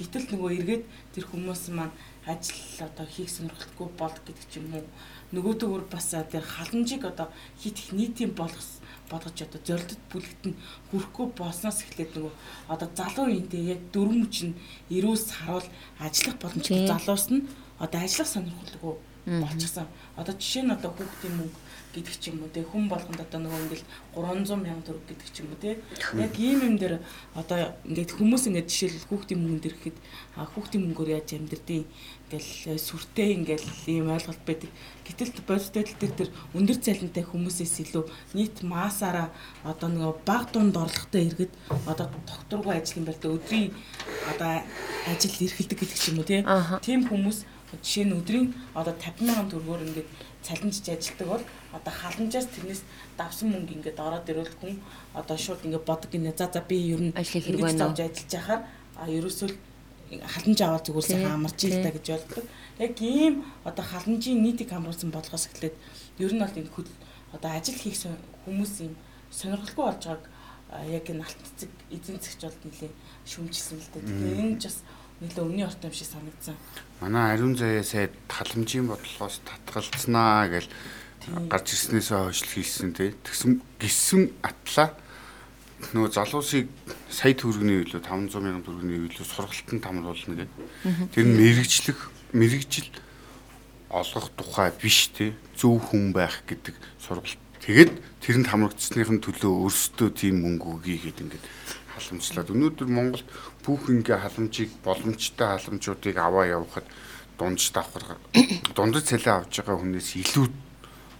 гэтэл 0.00 0.32
нөгөө 0.32 0.50
эргээд 0.56 0.84
тэр 1.12 1.24
хүмүүс 1.28 1.62
маань 1.76 1.92
ажил 2.24 2.88
одоо 2.88 3.04
хийх 3.04 3.28
сонирхолтой 3.28 3.88
бол 4.00 4.16
гэдэг 4.16 4.46
ч 4.48 4.64
юм 4.64 4.72
уу. 4.72 4.88
Нөгөөдөөр 5.36 5.84
бас 5.92 6.16
тэр 6.32 6.44
халамжийг 6.44 7.04
одоо 7.04 7.28
хит 7.60 7.76
их 7.76 7.92
нийтийн 7.92 8.32
болгох 8.32 8.64
болгож 9.10 9.36
одоо 9.42 9.60
зорилтод 9.66 10.02
бүлэгт 10.12 10.42
нь 10.48 10.58
хүрэхгүй 10.90 11.26
болсноос 11.40 11.82
эхлээд 11.84 12.12
нөгөө 12.16 12.34
одоо 12.72 12.88
залуу 12.94 13.26
үедээ 13.32 13.64
яг 13.74 13.80
дөрвөн 13.92 14.26
чинь 14.30 14.54
эрүүс 14.92 15.24
харуул 15.42 15.68
ажиллах 15.98 16.36
боломжтой 16.40 16.86
залуус 16.86 17.26
нь 17.32 17.48
одоо 17.78 18.00
ажиллах 18.00 18.28
сонирхолтой 18.28 18.94
болчихсон. 19.42 19.86
Одоо 20.16 20.34
жишээ 20.40 20.64
нь 20.64 20.74
одоо 20.76 20.90
хүүхдийн 20.96 21.34
мөнгө 21.36 21.58
гэдэг 21.98 22.16
ч 22.22 22.30
юм 22.30 22.46
уу 22.46 22.50
те 22.54 22.62
хүн 22.62 22.86
болгонд 22.86 23.18
одоо 23.18 23.40
нөгөө 23.42 23.60
ингээл 23.66 23.86
300 24.14 24.54
мянган 24.62 24.86
төгрөг 24.86 25.06
гэдэг 25.10 25.28
ч 25.34 25.36
юм 25.42 25.50
уу 25.50 25.58
те. 25.58 25.82
Яг 26.14 26.34
ийм 26.38 26.58
юм 26.62 26.76
дээр 26.78 27.02
одоо 27.34 27.74
ингээд 27.82 28.14
хүмүүс 28.14 28.46
ингээд 28.48 28.70
жишээлбэл 28.70 29.10
хүүхдийн 29.10 29.40
мөнгөнд 29.42 29.68
ирэхэд 29.68 29.96
хүүхдийн 30.38 30.82
мөнгөөр 30.86 31.10
яаж 31.18 31.28
амьдрдیں۔ 31.34 31.84
Ингээл 32.28 32.78
сүртэй 32.78 33.28
ингээл 33.40 33.66
ийм 33.88 34.12
ойлголт 34.12 34.42
байдаг. 34.44 34.70
Гэтэл 35.08 35.32
бодиттой 35.48 35.84
дээр 35.88 36.12
тэр 36.12 36.30
өндөр 36.52 36.78
цалинтай 36.78 37.24
хүмүүсээс 37.24 37.74
илүү 37.88 38.04
нийт 38.36 38.60
маасаараа 38.62 39.32
одоо 39.64 39.88
нөгөө 39.88 40.14
баг 40.28 40.52
дунд 40.52 40.76
орлоготой 40.76 41.24
иргэд 41.32 41.52
одоо 41.88 42.06
докторгүй 42.28 42.76
ажлын 42.76 43.08
байртаа 43.08 43.32
өдрийн 43.32 43.72
одоо 44.28 44.60
ажил 45.08 45.40
эрхэлдэг 45.40 45.78
гэдэг 45.80 45.96
ч 45.96 46.12
юм 46.12 46.20
уу 46.20 46.28
тийм 46.84 47.08
хүмүүс 47.08 47.48
жишээ 47.82 48.04
нь 48.08 48.16
өдрийн 48.16 48.48
одоо 48.72 48.94
50 48.96 49.28
сая 49.28 49.44
төгрөгөөр 49.44 49.82
ингээд 49.88 50.08
цалинжиж 50.46 50.86
ажилтдаг 50.88 51.28
бол 51.28 51.44
одоо 51.72 51.92
халамжаас 51.92 52.46
тэрнээс 52.54 52.82
давсан 53.18 53.48
мөнгө 53.52 53.74
ингээд 53.76 53.98
ороод 53.98 54.30
ирвэл 54.30 54.58
хүн 54.60 54.74
одоо 55.14 55.36
шууд 55.36 55.64
ингээд 55.66 55.88
бодог 55.88 56.10
гинэ 56.10 56.32
за 56.36 56.46
за 56.52 56.60
би 56.62 56.76
ер 56.94 57.02
нь 57.02 57.16
ажлын 57.16 57.42
хэрэг 57.42 57.62
байна 57.62 57.84
уу 57.86 57.94
ажиллаж 57.94 58.32
яхаар 58.32 58.62
а 58.98 59.02
ерөөсөө 59.06 59.48
халамж 60.08 60.58
аваад 60.62 60.84
зүгээр 60.86 61.08
сайхан 61.08 61.36
амарч 61.36 61.60
ил 61.68 61.82
та 61.84 61.90
гэж 61.92 62.06
боддог. 62.16 62.44
Яг 62.78 62.94
ийм 63.02 63.34
одоо 63.68 63.84
халамжийн 63.84 64.40
нийтийг 64.42 64.70
хамруулсан 64.72 65.10
болгоос 65.12 65.44
эхлээд 65.52 65.76
ер 66.18 66.32
нь 66.32 66.40
бол 66.40 66.58
энэ 66.60 66.72
хөл 66.72 66.90
одоо 67.36 67.50
ажил 67.52 67.76
хийх 67.76 68.08
хүмүүс 68.44 68.72
юм 68.88 68.94
сонирхолтой 69.30 69.84
болж 69.84 70.02
байгааг 70.08 70.24
яг 70.88 71.04
энэ 71.12 71.24
алт 71.24 71.40
цэг 71.60 71.70
эзэн 71.92 72.16
зэгч 72.24 72.40
бол 72.44 72.58
нэлээ 72.64 72.92
шүмжилсэн 73.28 73.78
л 73.80 73.90
дээ. 73.92 74.04
Тэгэхээр 74.08 74.40
энэ 74.40 74.60
ч 74.60 74.64
бас 74.72 74.78
нэлээ 75.20 75.44
өмнө 75.44 75.66
ортой 75.66 75.90
юм 75.90 75.96
шиг 75.96 76.08
санагдсан. 76.08 76.56
Манай 77.00 77.34
ариун 77.34 77.56
заяа 77.58 77.82
сайд 77.82 78.14
халамжийн 78.30 78.86
бодлогоос 78.86 79.42
татгалцнаа 79.42 80.46
гэж 80.46 80.66
гарч 81.50 81.66
ирснээсээ 81.74 82.18
хойш 82.22 82.42
хийсэн 82.46 82.94
тий. 82.94 83.14
Тэгсэн 83.26 83.62
гисэн 83.82 84.22
атлаа 84.46 84.94
нөгөө 85.94 86.10
залуусыг 86.14 86.66
сая 87.10 87.34
төгрөгийн 87.34 87.82
үйлөө 87.86 88.02
500 88.02 88.30
сая 88.30 88.62
төгрөгийн 88.62 89.04
үйлөө 89.10 89.26
сургалтанд 89.26 89.82
тамруулна 89.82 90.34
гэдэг. 90.38 90.50
Тэр 91.14 91.24
нь 91.26 91.38
мэрэгчлэх 91.38 91.98
мэрэгжил 92.34 92.90
олгох 93.90 94.30
тухай 94.36 94.70
биш 94.74 95.10
те 95.14 95.34
зөв 95.56 95.78
хүн 95.82 96.12
байх 96.12 96.42
гэдэг 96.46 96.74
сургалт. 96.98 97.38
Тэгэд 97.62 97.94
тэрэнд 98.22 98.48
хамрагдсныхын 98.50 99.18
төлөө 99.22 99.52
өөрсдөө 99.66 100.08
тийм 100.14 100.46
мөнгө 100.46 100.78
өгье 100.78 100.98
гэдэг 101.10 101.24
ингээд 101.26 101.44
халамжлаад 101.94 102.52
өнөөдөр 102.54 102.88
Монголд 102.88 103.26
бүх 103.68 103.92
ингээ 103.92 104.24
халамжийг 104.24 104.72
боломжтой 104.80 105.48
халамжуудыг 105.52 106.16
аваа 106.16 106.48
явахад 106.48 106.88
дундж 107.36 107.68
давхар 107.76 108.16
дундаж 108.72 109.04
цалин 109.04 109.44
авч 109.44 109.60
байгаа 109.60 109.76
хүнээс 109.76 110.10
илүү 110.24 110.46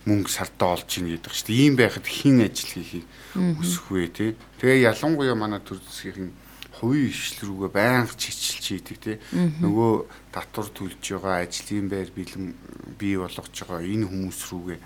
мөнгө 0.08 0.32
сартаа 0.32 0.80
олж 0.80 0.88
ийн 0.96 1.12
гэдэг 1.12 1.32
чинь 1.36 1.52
ийм 1.52 1.74
байхад 1.76 2.08
хин 2.08 2.40
ажил 2.40 2.72
хийхийг 2.72 3.06
өсөх 3.36 3.92
вэ 3.92 4.08
тий. 4.08 4.30
Тэгээ 4.64 4.88
ялангуяа 4.88 5.36
манай 5.36 5.60
төр 5.60 5.76
засгийн 5.84 6.32
хувийн 6.80 7.12
ишл 7.12 7.44
рүүгээ 7.44 7.70
байнга 7.76 8.16
чичилж 8.16 8.64
хийдэг 8.64 8.98
тий. 9.04 9.16
Нөгөө 9.60 10.08
татвар 10.32 10.68
төлж 10.72 11.04
байгаа 11.04 11.44
ажлын 11.44 11.92
байр 11.92 12.08
бэлэн 12.16 12.56
бий 12.96 13.20
болгож 13.20 13.52
байгаа 13.52 13.84
энэ 13.84 14.08
хүмүүс 14.08 14.40
рүүгээ 14.48 14.78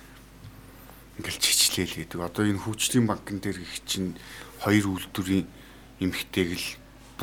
ингээл 1.22 1.38
чичлээл 1.38 1.96
гэдэг. 2.03 2.18
Одоо 2.18 2.42
энэ 2.48 2.64
хөгжлийн 2.66 3.07
банкн 3.07 3.38
дээр 3.38 3.62
их 3.62 3.79
чинь 3.87 4.18
хоёр 4.66 4.90
үйлдвэрийн 4.90 5.46
эмхтэйг 6.03 6.51
л 6.59 6.68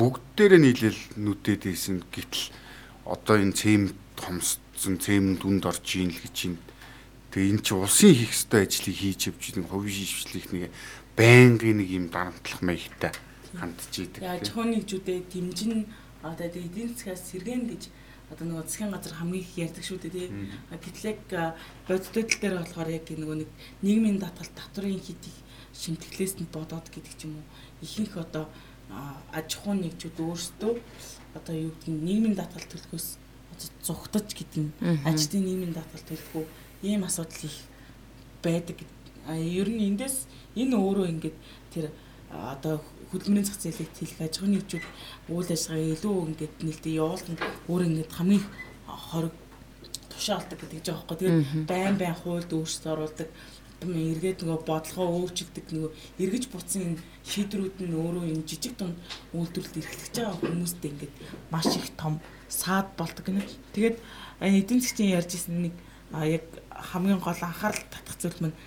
бүгдээрээ 0.00 0.60
нийлэл 0.64 1.00
нүдэд 1.20 1.68
ийсэн 1.68 2.00
гэтэл 2.08 2.48
одоо 3.04 3.36
энэ 3.36 3.52
цэм 3.52 3.82
томсцсон 4.16 4.96
цэм 4.96 5.36
дүнд 5.36 5.68
орж 5.68 5.84
ийн 6.00 6.08
л 6.08 6.16
гэж 6.24 6.32
чинь 6.32 6.56
Тэгээ 7.30 7.52
эн 7.52 7.60
чи 7.62 7.72
улсын 7.78 8.10
хийх 8.10 8.34
ёстой 8.34 8.66
ажлыг 8.66 8.96
хийж 8.96 9.30
явж 9.30 9.44
байгаа 9.54 9.70
хувийн 9.70 10.08
шийдвэрлэх 10.08 10.50
нэг 10.50 10.64
байнгын 11.14 11.78
нэг 11.78 11.88
юм 11.94 12.06
дарамтлах 12.10 12.58
маягтай 12.58 13.12
хандж 13.54 13.94
идэг. 14.02 14.18
Яаж 14.18 14.50
хонигжүүдээ 14.50 15.18
дэмжин 15.30 15.86
одоо 16.26 16.46
эдийн 16.50 16.90
засгаас 16.90 17.22
сэргэн 17.30 17.70
гэж 17.70 17.86
одоо 18.34 18.44
нөгөө 18.50 18.66
засгийн 18.66 18.90
газар 18.90 19.14
хамгийн 19.14 19.46
их 19.46 19.52
ярьдаг 19.62 19.84
шүү 19.86 19.98
дээ 20.02 20.10
тий. 20.10 20.28
Гэтэл 20.74 21.10
яг 21.14 21.20
бодиттой 21.86 22.24
тал 22.26 22.40
дээр 22.42 22.56
болохоор 22.58 22.90
яг 22.90 23.06
нөгөө 23.06 23.36
нэг 23.46 23.50
нийгмийн 23.86 24.18
татгалт 24.18 24.54
татврын 24.58 24.98
хийдийг 24.98 25.36
шимтгэлээс 25.70 26.34
нь 26.42 26.50
бодоод 26.50 26.90
гэдэг 26.90 27.14
ч 27.14 27.30
юм 27.30 27.38
уу 27.38 27.46
ихэнх 27.78 28.18
одоо 28.18 28.50
аж 29.32 29.48
ахуйн 29.56 29.80
нэгжүүд 29.86 30.16
өөрсдөө 30.18 30.72
одоо 31.38 31.54
юу 31.54 31.72
гэдгийг 31.74 32.02
нийгмийн 32.02 32.36
татгалт 32.36 32.70
төлөхөөс 32.70 33.06
зугтаж 33.86 34.28
гэдэг 34.34 34.58
нь 34.64 34.72
ажлын 35.06 35.44
нийгмийн 35.46 35.74
татгалт 35.76 36.06
төлөхөө 36.10 36.44
ийм 36.82 37.04
асуудал 37.04 37.44
их 37.46 37.56
байдаг. 38.42 38.78
Ер 39.28 39.68
нь 39.68 39.84
эндээс 39.94 40.26
энэ 40.56 40.74
өөрөө 40.74 41.06
ингээд 41.12 41.36
тэр 41.70 41.86
одоо 42.30 42.82
хөдөлмөрийн 43.10 43.46
зах 43.46 43.60
зээлийг 43.62 43.90
тэлэх 43.94 44.20
аж 44.22 44.34
ахуйн 44.38 44.54
нэгжүүд 44.58 44.84
үйл 45.34 45.50
ажиллагаа 45.54 45.92
илүү 45.94 46.16
ингээд 46.30 46.54
нэлээд 46.66 46.86
явуулахад 47.02 47.40
өөр 47.70 47.82
ингээд 47.86 48.10
хамгийн 48.16 48.44
хориг 48.86 49.34
тушаалдаг 50.10 50.58
гэдэг 50.58 50.80
жаа 50.86 50.96
байхгүй. 50.98 51.16
Тэгээд 51.18 51.38
байн 51.70 51.94
байн 51.98 52.16
хуульд 52.18 52.50
өөрчлөлт 52.50 52.86
оруулдаг 52.90 53.28
эргээд 53.80 54.44
нөгөө 54.44 54.60
бодлогоо 54.68 55.08
өөрчилдөг 55.24 55.66
нөгөө 55.72 55.90
эргэж 56.20 56.44
буцсан 56.52 56.82
энэ 56.84 57.02
шийдрүүд 57.24 57.76
нь 57.80 57.96
өөрөө 57.96 58.24
энэ 58.28 58.44
жижиг 58.44 58.74
дунд 58.76 58.96
үйлдвэрлэлд 59.32 59.80
эрхлэж 59.80 60.14
байгаа 60.20 60.36
хүмүүстээ 60.36 60.90
ингээд 60.92 61.14
маш 61.48 61.68
их 61.80 61.88
том 61.96 62.20
саад 62.48 62.92
болдог 63.00 63.24
гэнэ. 63.24 63.40
Тэгээд 63.72 63.96
эдийн 64.40 64.80
засгийн 64.84 65.16
ярьж 65.16 65.32
ирсэн 65.32 65.70
нэг 65.70 65.74
яг 66.12 66.44
хамгийн 66.70 67.20
гол 67.24 67.40
анхаарал 67.40 67.84
татах 67.88 68.16
зүйл 68.20 68.38
маань 68.40 68.58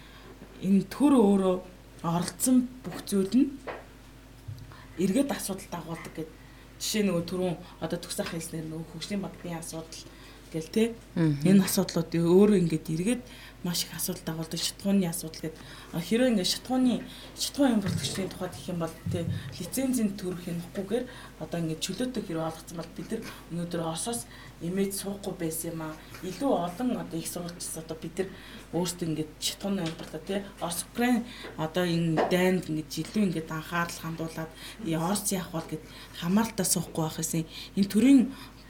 энэ 0.66 0.88
төр 0.90 1.14
өөрөө 1.14 1.56
оролцсон 2.02 2.68
бүх 2.82 3.06
зүйл 3.06 3.34
нь 3.38 3.50
эргээд 4.98 5.30
асуудал 5.30 5.70
дагуулдаг 5.72 6.14
гэдэг. 6.16 6.30
Жишээ 6.82 7.04
нөгөө 7.06 7.24
түрүүн 7.30 7.56
одоо 7.84 7.98
төгсөх 8.00 8.30
хэлснээр 8.34 8.66
нөгөө 8.70 8.88
хөгжлийн 8.92 9.24
банкны 9.24 9.56
асуудал 9.58 10.02
гэл 10.54 10.70
те. 10.70 10.84
Энэ 11.18 11.66
асуудлууд 11.66 12.12
өөрөө 12.14 12.58
ингээд 12.62 12.88
эргээд 12.94 13.22
маш 13.64 13.84
их 13.84 13.96
асуудал 13.96 14.24
дагуулдаг 14.26 14.60
шатхууны 14.60 15.08
асуудал 15.08 15.42
гэдэг. 15.42 15.60
Хэрвээ 15.96 16.30
ингээд 16.36 16.52
шатхууны 16.54 17.04
шатхуун 17.40 17.74
импортлогчдын 17.80 18.30
тухайд 18.30 18.54
гэх 18.54 18.70
юм 18.70 18.80
бол 18.84 18.96
тэ 19.12 19.26
лицензийн 19.60 20.12
төрөх 20.20 20.44
юмхгүйгээр 20.52 21.06
одоо 21.40 21.58
ингээд 21.64 21.84
чөлөөтэй 21.84 22.24
хэрэг 22.28 22.44
олгоцсон 22.44 22.78
бол 22.78 22.92
бид 22.96 23.10
нар 23.12 23.22
өнөөдөр 23.52 23.82
Оросоос 23.88 24.22
имэж 24.62 24.92
суухгүй 25.00 25.34
байсан 25.40 25.72
юм 25.72 25.82
аа. 25.88 25.96
Илүү 26.28 26.52
олон 26.52 26.90
одоо 27.00 27.18
их 27.20 27.28
сурвалжс 27.32 27.78
одоо 27.80 27.98
бид 28.00 28.16
нар 28.20 28.30
өөрсдөө 28.76 29.08
ингээд 29.08 29.32
шатхууны 29.40 29.82
импортоо 29.88 30.22
тэ 30.24 30.44
Орос 30.60 30.84
Украин 30.92 31.24
одоо 31.58 31.84
энэ 31.88 32.28
дайнд 32.28 32.68
ингээд 32.68 32.92
жилүү 32.92 33.22
ингээд 33.28 33.50
анхаарал 33.52 34.00
хандуулад 34.04 34.52
Орос 34.84 35.24
яах 35.32 35.52
бол 35.56 35.68
гэд 35.68 35.84
хамаалтаа 36.20 36.68
суухгүй 36.68 37.04
байх 37.08 37.18
гэсэн 37.20 37.48
энэ 37.80 37.92
төрлийн 37.92 38.22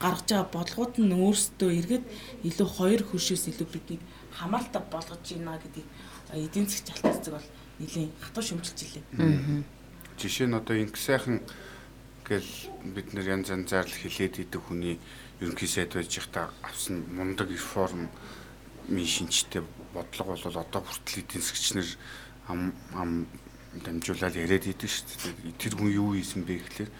гаргаж 0.02 0.28
байгаа 0.28 0.54
бодлогууд 0.54 0.94
нь 0.98 1.14
өөрсдөө 1.14 1.70
эргээд 1.78 2.04
илүү 2.48 2.68
хоёр 2.76 3.00
хөршөөс 3.06 3.44
илүү 3.50 3.68
биднийг 3.72 4.02
хамаалтай 4.34 4.82
болгож 4.90 5.22
байна 5.22 5.58
гэдгийг 5.62 5.88
эдийн 6.34 6.66
засгийн 6.66 6.94
алтан 6.94 7.14
цэцэг 7.14 7.34
бол 7.34 7.48
нэлийн 7.78 8.10
хатуу 8.20 8.42
шөмжилж 8.42 8.80
илээ. 8.82 9.62
Жишээ 10.18 10.46
нь 10.46 10.58
одоо 10.58 10.76
инх 10.76 10.96
сайхан 10.96 11.42
гэл 12.26 12.50
бид 12.94 13.14
нэр 13.14 13.38
янз 13.38 13.50
янзаар 13.50 13.86
л 13.86 14.00
хилээд 14.00 14.42
идэх 14.42 14.62
хүний 14.66 14.98
ерөнхий 15.40 15.68
сайд 15.68 15.94
байж 15.94 16.10
ихта 16.18 16.50
авсан 16.62 17.04
мундаг 17.10 17.50
реформ 17.50 18.08
ми 18.88 19.04
шинжтэй 19.04 19.62
бодлого 19.92 20.38
бол 20.38 20.58
одоо 20.58 20.80
хүртэл 20.82 21.22
эдийн 21.22 21.42
засгчнэр 21.42 21.88
ам 22.48 22.72
ам 22.94 23.26
дамжуулаад 23.74 24.36
яриад 24.38 24.66
идэв 24.70 24.90
шүү 24.90 25.44
дээ. 25.44 25.58
Тэр 25.58 25.74
хүн 25.74 25.90
юу 25.90 26.14
хийсэн 26.14 26.46
бэ 26.46 26.62
гэхлээр 26.62 26.90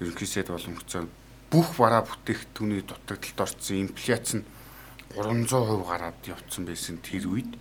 ерөнхий 0.00 0.28
сайд 0.28 0.48
болон 0.48 0.74
хөцөө 0.80 1.04
бүх 1.52 1.68
бараа 1.76 2.02
бүтээгдэхүүний 2.04 2.82
дутагдалд 2.82 3.40
орсон 3.40 3.76
инфляц 3.84 4.36
нь 4.36 4.44
300% 5.16 5.86
гараад 5.88 6.20
явцсан 6.26 6.64
байсан 6.68 6.98
тэр 7.00 7.28
үед 7.28 7.52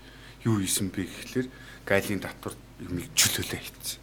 юу 0.43 0.59
хийсэн 0.59 0.91
бэ 0.91 1.07
гэхлээр 1.07 1.47
гайлын 1.87 2.21
татвар 2.23 2.55
юм 2.83 2.99
чөлөөлөө 3.15 3.59
хийсэн. 3.61 3.99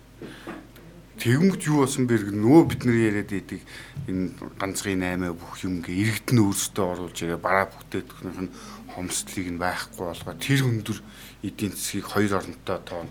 Тэгмэд 1.15 1.63
юу 1.71 1.87
болсон 1.87 2.05
бэ 2.11 2.19
гэх 2.19 2.35
нөө 2.35 2.61
бид 2.69 2.83
нар 2.85 2.99
яриад 2.99 3.31
идэг 3.31 3.63
энэ 4.11 4.35
ганцхан 4.59 4.99
8 4.99 5.31
бүх 5.31 5.63
юм 5.63 5.79
гээ 5.79 5.95
иргэдэн 5.95 6.43
өөрсдөө 6.43 6.85
оруулж 6.85 7.19
ирээ 7.23 7.39
бараа 7.39 7.71
бүтээгдэхүүнийх 7.71 8.41
нь 8.45 8.55
хомсдлыг 8.93 9.49
нь 9.55 9.63
байхгүй 9.63 10.05
болгоо 10.11 10.35
тэр 10.35 10.61
өндөр 10.67 10.99
эдийн 11.47 11.73
засгийг 11.73 12.11
хоёр 12.11 12.43
оронтой 12.43 12.79
тоон 12.83 13.09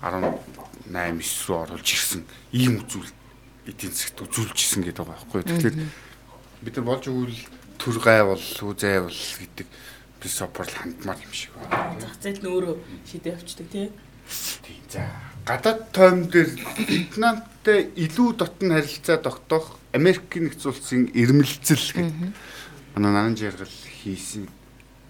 18 0.00 0.64
9 0.88 1.20
рүү 1.20 1.58
оруулж 1.68 1.88
ирсэн 1.92 2.22
ийм 2.52 2.80
үзүүл 2.80 3.12
эдийн 3.68 3.92
засгт 3.92 4.24
үзүүлж 4.24 4.56
ирсэн 4.56 4.82
гэдэг 4.84 5.04
байгаа 5.04 5.16
байхгүй. 5.16 5.42
Тэгэхээр 5.44 5.76
бид 6.64 6.74
нар 6.76 6.86
болж 6.88 7.04
өгвөл 7.08 7.40
төр 7.78 7.96
гай 8.00 8.24
бол 8.24 8.40
үзай 8.40 9.00
бол 9.00 9.12
гэдэг 9.12 9.66
би 10.20 10.28
сопор 10.28 10.66
хандмаар 10.66 11.20
юм 11.20 11.32
шиг 11.32 11.52
байна. 11.58 12.00
Зах 12.00 12.16
зээл 12.22 12.40
нь 12.40 12.48
өөрөө 12.48 12.76
шийдээ 13.04 13.34
авчдаг 13.36 13.68
тий. 13.68 13.92
Тийм 14.64 14.82
за. 14.88 15.04
Гадаад 15.44 15.92
тойм 15.92 16.28
дээр 16.32 16.48
Вьетнамтай 16.88 17.92
илүү 17.92 18.28
дотн 18.40 18.72
харилцаа 18.72 19.20
тогтоох 19.20 19.76
Америкийн 19.92 20.48
нэгдсэн 20.48 20.70
улсын 20.72 21.02
ирмэлцэл 21.12 21.92
гэдэг. 22.00 22.32
Манай 22.96 23.12
наран 23.12 23.36
жаргал 23.36 23.68
хийсэн. 23.68 24.48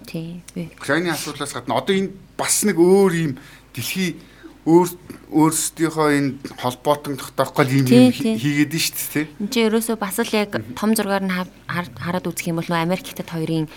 Тий. 0.07 0.43
Украины 0.75 1.15
асуудлаас 1.15 1.55
гадна 1.55 1.79
одоо 1.79 1.95
энэ 1.95 2.11
бас 2.35 2.67
нэг 2.67 2.77
өөр 2.83 3.13
юм 3.15 3.33
дэлхий 3.71 4.19
өөр 4.65 4.89
өөрсдийнхөө 5.35 6.09
энэ 6.17 6.31
холбоотон 6.57 7.21
тогтоохгүй 7.21 7.85
юм 7.85 7.89
хийгээд 8.13 8.73
нь 8.73 8.81
шүү 8.81 8.97
дээ. 9.13 9.27
Энд 9.45 9.51
чинь 9.53 9.67
ерөөсөө 9.69 9.97
бас 10.01 10.17
л 10.23 10.33
яг 10.33 10.57
том 10.79 10.97
зургаар 10.97 11.25
нь 11.27 11.35
хараад 11.69 12.25
үзэх 12.25 12.49
юм 12.49 12.65
бол 12.65 12.71
Америк 12.73 13.05
хятад 13.13 13.29
хоёрын 13.29 13.69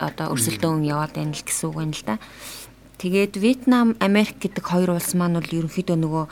одоо 0.00 0.34
өрсөлдөөн 0.34 0.82
яваад 0.82 1.14
байна 1.14 1.36
л 1.36 1.44
гэсэн 1.44 1.70
үг 1.70 1.76
байна 1.78 1.94
л 1.94 2.04
да. 2.08 2.16
Тэгээд 2.98 3.36
Вьетнам, 3.36 3.94
Америк 4.00 4.40
гэдэг 4.40 4.64
хоёр 4.64 4.96
улс 4.96 5.12
маань 5.12 5.36
бол 5.36 5.44
ерөнхийдөө 5.44 5.98
нөгөө 5.98 6.24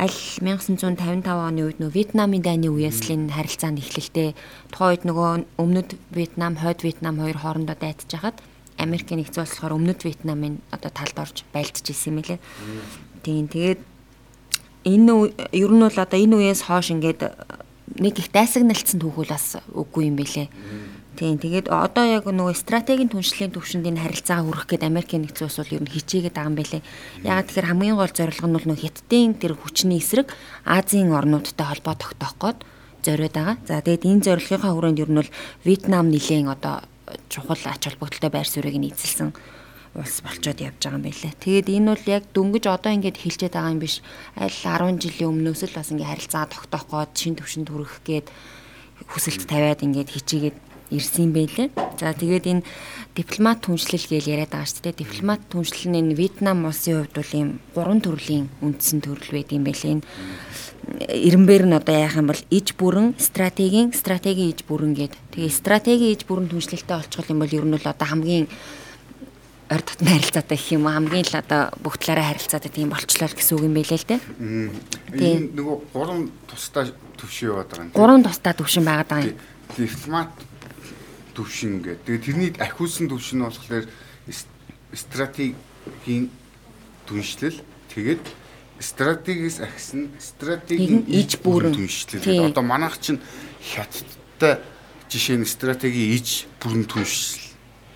аль 0.00 0.18
1955 0.42 1.22
оны 1.22 1.60
үед 1.70 1.78
нөгөө 1.78 1.96
Вьетнамын 1.96 2.42
дайны 2.42 2.68
үеэс 2.72 3.04
л 3.06 3.14
энэ 3.14 3.36
харилцаанд 3.36 3.78
эхлэлтэй. 3.78 4.34
Тухайн 4.72 4.90
үед 4.96 5.04
нөгөө 5.06 5.28
өмнөд 5.60 5.90
Вьетнам, 6.10 6.56
хойд 6.56 6.82
Вьетнам 6.82 7.20
хоёр 7.20 7.36
хоорондоо 7.36 7.76
дайтаж 7.78 8.10
хахад 8.10 8.40
Америкийн 8.80 9.20
нэгдсэн 9.20 9.44
улс 9.44 9.56
болохоор 9.56 9.76
өмнөд 9.76 10.00
Вьетнамын 10.04 10.60
одоо 10.72 10.90
талд 10.92 11.16
орж 11.16 11.44
байлдаж 11.52 11.84
исэн 11.88 12.16
юм 12.16 12.24
лээ. 12.24 12.40
Тийм 13.26 13.50
тэгээд 13.50 13.82
энэ 14.86 15.12
ер 15.50 15.70
нь 15.74 15.82
бол 15.82 15.98
одоо 15.98 16.14
энэ 16.14 16.36
үеэс 16.38 16.70
хойш 16.70 16.94
ингээд 16.94 17.26
нэг 17.98 18.14
их 18.22 18.30
дайсагналцсан 18.30 19.02
түүхүүл 19.02 19.34
бас 19.34 19.58
үгүй 19.74 20.06
юм 20.06 20.14
бэлээ. 20.14 20.46
Тийм 21.18 21.42
тэгээд 21.42 21.66
одоо 21.66 22.06
яг 22.06 22.30
нөгөө 22.30 22.54
стратегийн 22.54 23.10
түншлэлийн 23.10 23.50
төвшөнд 23.50 23.88
энэ 23.90 23.98
харилцаагаа 24.04 24.46
хүргэх 24.46 24.68
гээд 24.78 24.86
Америкийн 24.86 25.26
нэгдсэн 25.26 25.48
улс 25.48 25.58
бол 25.58 25.74
ер 25.74 25.82
нь 25.82 25.90
хичээгээд 25.90 26.36
байгаа 26.38 26.50
юм 26.54 26.58
байлээ. 26.60 26.82
Ягаад 27.26 27.46
тэгэхээр 27.50 27.68
хамгийн 27.72 27.98
гол 27.98 28.14
зорилго 28.14 28.46
нь 28.46 28.54
бол 28.54 28.68
нөгөө 28.70 28.84
хятадын 28.86 29.32
тэр 29.42 29.52
хүчний 29.58 29.98
эсрэг 29.98 30.28
Азийн 30.62 31.10
орнуудтай 31.10 31.66
холбоо 31.66 31.94
тогтоох 31.98 32.34
гээд 32.38 32.58
зориод 33.02 33.34
байгаа. 33.34 33.56
За 33.66 33.82
тэгээд 33.82 34.06
энэ 34.06 34.22
зорилгынхаа 34.22 34.70
хүрээнд 34.70 35.02
ер 35.02 35.10
нь 35.10 35.18
бол 35.18 35.30
Вьетнам 35.66 36.06
нилээн 36.14 36.46
одоо 36.46 36.86
чухал 37.26 37.64
ач 37.64 37.82
холбогдолтой 37.90 38.30
байр 38.30 38.46
суурийг 38.46 38.76
нь 38.78 38.92
эзэлсэн 38.92 39.34
улс 39.96 40.20
болчоод 40.20 40.60
явж 40.60 40.78
байгаа 40.78 40.98
юм 41.00 41.04
байлээ. 41.08 41.32
Тэгээд 41.40 41.68
энэ 41.72 41.90
бол 41.92 42.04
яг 42.06 42.24
дөнгөж 42.36 42.64
одоо 42.68 42.92
ингэж 42.92 43.16
хэлчихэд 43.16 43.56
байгаа 43.56 43.74
юм 43.74 43.80
биш. 43.80 44.04
Аль 44.36 44.52
10 44.52 45.00
жилийн 45.00 45.30
өмнөөс 45.32 45.62
л 45.66 45.76
бас 45.76 45.88
ингэ 45.90 46.04
харилцаа 46.04 46.44
тогтоох 46.46 46.86
гээд 46.86 47.12
шин 47.16 47.34
төвшөнд 47.36 47.68
хүрэх 47.72 47.94
гээд 48.04 48.26
хүсэлт 49.08 49.44
тавиад 49.48 49.80
ингэж 49.80 50.08
хичээгээд 50.12 50.56
ирсэн 50.90 51.28
юм 51.28 51.32
байлээ. 51.34 51.68
За 51.98 52.14
тэгээд 52.14 52.46
энэ 52.46 52.66
дипломат 53.16 53.64
түншлэл 53.66 54.06
гэж 54.06 54.24
яриад 54.30 54.52
байгаа 54.54 54.70
шүү 54.70 54.82
дээ. 54.86 55.02
Дипломат 55.02 55.40
түншлэл 55.50 55.90
нь 55.90 55.98
энэ 55.98 56.14
Вьетнам 56.14 56.68
улсын 56.68 57.02
хувьд 57.02 57.14
бол 57.16 57.32
ийм 57.34 57.48
гурван 57.74 58.00
төрлийн 58.04 58.46
үндсэн 58.62 59.02
төрөл 59.02 59.34
байд 59.34 59.50
юм 59.50 59.64
байлээ. 59.66 59.92
Энэ 59.98 60.06
эренбэр 61.10 61.64
нь 61.66 61.74
одоо 61.74 61.94
яах 61.96 62.14
юм 62.14 62.30
бол 62.30 62.42
иж 62.50 62.78
бүрэн 62.78 63.18
стратегийн 63.18 63.90
стратегийн 63.90 64.54
иж 64.54 64.62
бүрэн 64.62 64.94
гээд. 64.94 65.14
Тэгээ 65.34 65.50
стратегийн 65.50 66.14
иж 66.14 66.22
бүрэн 66.28 66.46
түншлэлтэй 66.46 66.96
олцгол 66.96 67.32
юм 67.34 67.40
бол 67.42 67.56
ер 67.56 67.64
нь 67.66 67.74
бол 67.74 67.86
одоо 67.90 68.06
хамгийн 68.06 68.46
ойр 69.66 69.82
дотны 69.82 70.10
харилцаатай 70.14 70.56
гэх 70.58 70.72
юм 70.78 70.86
хамгийн 70.86 71.26
л 71.26 71.40
одоо 71.42 71.62
бүх 71.82 71.98
талаараа 71.98 72.30
харилцаатай 72.30 72.70
тийм 72.70 72.94
болчлоо 72.94 73.26
гэсэн 73.26 73.54
үг 73.58 73.66
юм 73.66 73.74
байлээ 73.74 73.98
л 73.98 74.06
дээ. 74.06 74.20
Тийм. 75.10 75.40
Нөгөө 75.58 75.76
гурван 75.90 76.30
тусдаа 76.46 76.86
төвшин 77.18 77.50
яваад 77.50 77.68
байгаа 77.74 77.86
юм. 77.86 77.94
Гурван 77.98 78.22
тусдаа 78.22 78.54
төвшин 78.54 78.84
байгаад 78.86 79.10
байгаа 79.10 79.30
юм. 79.34 79.38
Дипломат 79.74 80.30
төвшин 81.34 81.72
гэдэг. 81.82 82.04
Тэгээ 82.06 82.22
тэрний 82.22 82.50
ахиулсан 82.62 83.10
төвшин 83.10 83.42
нь 83.42 83.46
болохоор 83.50 83.84
стратегийн 84.94 86.30
түншлэл 87.10 87.58
тэгээд 87.90 88.24
стратегиэс 88.78 89.60
ахисан 89.60 90.14
стратегийн 90.20 91.04
иж 91.10 91.42
бүрэн 91.42 91.74
түншлэл. 91.74 92.50
Одоо 92.50 92.62
манайх 92.62 93.00
чинь 93.00 93.20
хятадтай 93.60 94.60
жишээ 95.10 95.42
нь 95.42 95.48
стратегийн 95.48 96.14
иж 96.16 96.46
бүрэн 96.60 96.84
түншлэл. 96.84 97.45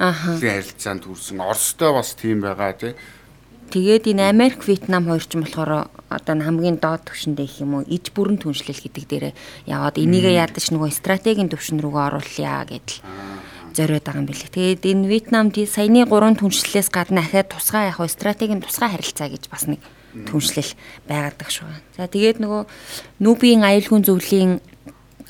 Аха. 0.00 0.40
харилцаанд 0.40 1.04
хүрсэн. 1.04 1.44
Оростой 1.44 1.92
бас 1.92 2.16
тийм 2.16 2.40
байгаа 2.40 2.72
тий. 2.72 2.96
Тэгээд 3.68 4.16
энэ 4.16 4.32
Америк, 4.32 4.64
Вьетнам 4.64 5.04
хоёр 5.06 5.20
ч 5.20 5.36
болохоор 5.36 5.92
одоо 6.08 6.34
хамгийн 6.40 6.80
доод 6.80 7.04
түвшиндээ 7.04 7.44
их 7.44 7.60
юм 7.60 7.78
уу 7.78 7.84
иж 7.84 8.08
бүрэн 8.10 8.40
түншлэл 8.40 8.80
гэдэг 8.80 9.04
дээрээ 9.06 9.34
яваад 9.68 10.00
энийгээ 10.00 10.40
ядаж 10.40 10.72
нөгөө 10.72 10.90
стратегийн 10.90 11.52
түвшин 11.52 11.78
рүүгээ 11.84 12.06
оруулъя 12.10 12.64
гэдэл 12.66 12.98
зориод 13.76 14.04
байгаа 14.08 14.22
юм 14.24 14.26
билээ. 14.26 14.50
Тэгээд 14.50 14.82
энэ 14.88 15.06
Вьетнамд 15.06 15.54
саяны 15.68 16.02
гурван 16.08 16.34
түншлэлээс 16.34 16.90
гадна 16.90 17.22
ахаад 17.22 17.52
тусгай 17.52 17.92
яг 17.92 18.00
стратегийн 18.00 18.64
тусгай 18.64 18.90
харилцаа 18.90 19.28
гэж 19.30 19.44
бас 19.46 19.70
нэг 19.70 19.78
түншлэл 20.26 20.72
байгадаг 21.06 21.48
шүү. 21.52 21.70
За 21.94 22.10
тэгээд 22.10 22.42
нөгөө 22.42 22.62
Нүбийн 23.22 23.62
аюулгүй 23.62 24.02
зөвлөлийн 24.02 24.58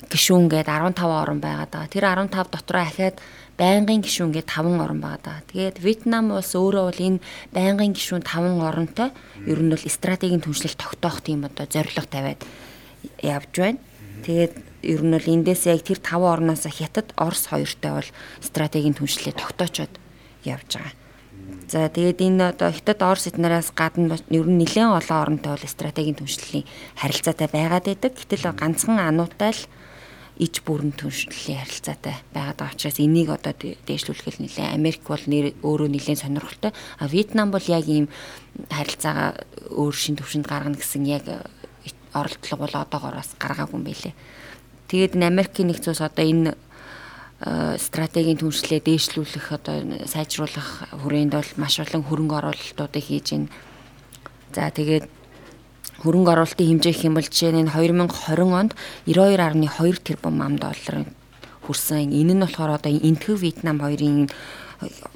гишүүн 0.09 0.49
гээд 0.49 0.67
15 0.67 0.97
орн 1.05 1.37
байгаад 1.37 1.69
байгаа. 1.69 1.93
Тэр 1.93 2.05
15 2.09 2.49
дотроо 2.49 2.81
ахаад 2.81 3.21
байнгын 3.61 4.01
гишүүн 4.01 4.33
гээд 4.33 4.49
5 4.49 4.81
орн 4.81 4.99
байгаа. 5.05 5.45
Тэгээд 5.53 5.77
Вьетнам 5.85 6.33
улс 6.33 6.57
өөрөө 6.57 6.83
бол 6.89 7.01
энэ 7.05 7.21
байнгын 7.53 7.93
гишүүн 7.93 8.25
5 8.25 8.57
оронтой 8.57 9.13
ер 9.45 9.59
нь 9.61 9.69
бол 9.69 9.85
стратегийн 9.85 10.41
түншлэл 10.41 10.73
тогтоох 10.73 11.21
тийм 11.21 11.45
одоо 11.45 11.69
зорилго 11.69 12.09
тавиад 12.09 12.41
явж 13.21 13.53
байна. 13.53 13.77
Тэгээд 14.25 14.53
ер 14.81 15.01
нь 15.05 15.13
бол 15.13 15.27
эндээс 15.29 15.69
яг 15.69 15.85
тэр 15.85 16.01
5 16.01 16.25
орноос 16.25 16.65
хятад 16.65 17.13
Орос 17.21 17.53
хоёртой 17.53 18.01
бол 18.01 18.09
стратегийн 18.41 18.97
түншлэлээ 18.97 19.37
тогтоочод 19.37 19.93
явж 20.41 20.81
байгаа. 20.81 20.97
За 21.69 21.85
тэгээд 21.85 22.19
энэ 22.25 22.57
одоо 22.57 22.73
хятад 22.73 22.99
Орос 23.05 23.29
эднээс 23.29 23.77
гадна 23.77 24.17
ер 24.33 24.47
нь 24.49 24.57
нэлээд 24.57 24.89
олон 24.89 25.17
оронтой 25.21 25.53
бол 25.53 25.69
стратегийн 25.69 26.17
түншлэлийн 26.17 26.65
харилцаатай 26.97 27.47
байгаад 27.47 27.85
байдаг. 27.85 28.11
Гэтэл 28.17 28.57
ганцхан 28.57 28.97
ануутай 28.97 29.53
л 29.53 29.61
иж 30.39 30.63
бүрэн 30.63 30.95
түншлэлийн 30.95 31.59
харилцаатай 31.59 32.15
байгаад 32.31 32.57
байгаа 32.57 32.75
учраас 32.75 32.99
энийг 32.99 33.29
одоо 33.29 33.53
дээшлүүлэх 33.57 34.39
нэлээ 34.39 34.71
Америк 34.71 35.03
бол 35.03 35.23
нэр 35.27 35.57
өөрөө 35.59 35.89
нэлээд 35.91 36.23
сонирхолтой. 36.23 36.71
А 36.99 37.07
Вьетнам 37.07 37.51
бол 37.51 37.65
яг 37.67 37.85
ийм 37.87 38.07
харилцаагаа 38.71 39.43
өөр 39.75 39.95
шин 39.95 40.15
төвшөнд 40.15 40.47
гаргана 40.47 40.79
гэсэн 40.79 41.03
яг 41.05 41.25
оролдлого 42.13 42.65
бол 42.65 42.75
одоогоороос 42.79 43.35
гаргаагүй 43.37 43.75
юм 43.75 43.85
билэ. 43.85 44.15
Тэгээд 44.87 45.15
Америкийн 45.19 45.71
нэгцээс 45.71 46.01
одоо 46.01 46.25
энэ 46.25 46.51
стратегийн 47.77 48.37
түншлээ 48.37 48.85
дээшлүүлэх 48.85 49.47
одоо 49.51 50.05
сайжруулах 50.05 50.93
хүрээнд 50.93 51.33
бол 51.33 51.51
маш 51.57 51.81
олон 51.81 52.05
хөрөнгө 52.05 52.37
оруулалтуудыг 52.37 53.01
хийж 53.01 53.27
байна. 53.33 53.49
За 54.53 54.69
тэгээд 54.69 55.20
хөрөнгө 56.01 56.31
оруулалтын 56.33 56.67
хэмжээ 56.81 56.93
гэх 56.93 57.07
юм 57.07 57.15
бол 57.15 57.29
жишээ 57.29 57.53
нь 57.55 57.69
2020 57.69 58.51
онд 58.51 58.71
92.2 59.05 60.01
тэрбум 60.01 60.41
ам 60.41 60.55
долларын 60.57 61.05
хүрсэн. 61.65 62.09
Энэ 62.09 62.33
нь 62.35 62.43
болохоор 62.43 62.81
одоо 62.81 62.91
энтгэв 62.91 63.37
Вьетнам 63.37 63.79
хоёрын 63.85 64.29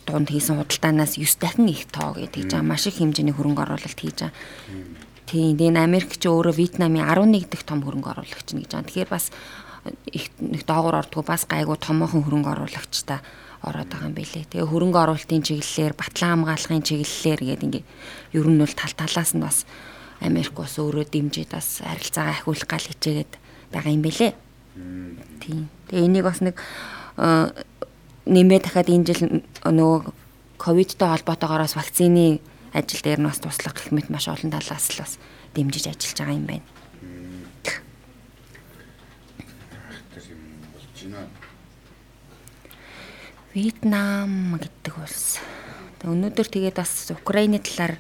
дунд 0.06 0.30
хийсэн 0.30 0.62
худалдаанаас 0.62 1.17
9 1.17 1.41
дахин 1.41 1.67
их 1.67 1.89
тоо 1.89 2.13
гэдэг 2.13 2.50
жаа 2.54 2.62
маш 2.62 2.86
их 2.86 3.02
хэмжээний 3.02 3.34
хөрөнгө 3.34 3.65
оруулалт 3.65 3.98
хийж 3.98 4.30
байгаа. 4.30 4.34
Тийм 5.26 5.58
энэ 5.58 5.82
Америк 5.82 6.21
ч 6.21 6.30
өөрөө 6.30 6.54
Вьетнамын 6.54 7.02
11 7.02 7.50
дахь 7.50 7.65
том 7.65 7.82
хөрөнгө 7.82 8.13
оруулагч 8.13 8.54
нь 8.54 8.62
гэж 8.62 8.71
байгаа. 8.78 8.86
Тэгэхээр 8.86 9.10
бас 9.10 9.34
их 10.13 10.30
нэг 10.38 10.65
доогуур 10.69 11.02
ордгоо 11.02 11.26
бас 11.26 11.50
гайгүй 11.50 11.78
томоохон 11.82 12.21
хөрөнгө 12.30 12.54
оруулагчтай 12.54 13.19
ороод 13.65 13.89
байгаа 13.89 14.10
юм 14.10 14.13
билэ. 14.13 14.45
Тэгээ 14.45 14.69
хөрөнгө 14.69 15.00
оруулалтын 15.02 15.41
чиглэлээр, 15.41 15.93
батлан 15.98 16.45
хамгаалахын 16.45 16.86
чиглэлээр 16.86 17.41
гэдэг 17.41 17.65
ингээ 17.65 17.84
ер 18.38 18.45
нь 18.45 18.62
бол 18.62 18.74
тал 18.78 18.93
талаас 18.93 19.34
нь 19.34 19.41
бас 19.41 19.65
Америк 20.21 20.54
бас 20.56 20.80
өөрөө 20.80 21.06
дэмжиж 21.12 21.49
бас 21.51 21.82
харилцаагаа 21.84 22.34
ахиулах 22.36 22.67
гал 22.67 22.86
хичээгээд 22.88 23.32
байгаа 23.71 23.91
юм 23.91 24.04
бэлээ. 24.04 24.34
Тийм. 25.41 25.67
Тэгээ 25.91 26.06
энийг 26.08 26.23
бас 26.23 26.39
нэг 26.39 26.56
нэмээ 28.25 28.60
дахиад 28.63 28.89
энэ 28.89 29.08
жил 29.08 29.21
нөгөө 29.63 30.12
ковидтой 30.58 31.10
холбоотойгоороос 31.12 31.75
вакцины 31.75 32.39
ажил 32.73 33.01
дээр 33.04 33.19
нь 33.21 33.28
бас 33.30 33.39
туслах 33.39 33.75
гэх 33.75 33.91
мэт 33.91 34.10
маш 34.10 34.28
олон 34.28 34.51
талаас 34.51 34.91
л 34.95 35.04
бас 35.04 35.19
дэмжиж 35.56 35.88
ажиллаж 35.91 36.17
байгаа 36.19 36.36
юм 36.36 36.47
байна. 36.47 36.67
Вьетнам 43.56 44.60
гэдэг 44.60 44.93
улс. 44.99 45.39
Өнөөдөр 46.04 46.47
тэгээд 46.51 46.75
бас 46.75 47.08
Украины 47.15 47.63
талаар 47.63 47.95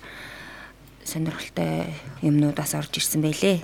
сонирхолтой 1.05 1.93
юмнууд 2.25 2.57
бас 2.57 2.73
орж 2.73 2.97
ирсэн 2.97 3.21
байлээ. 3.21 3.61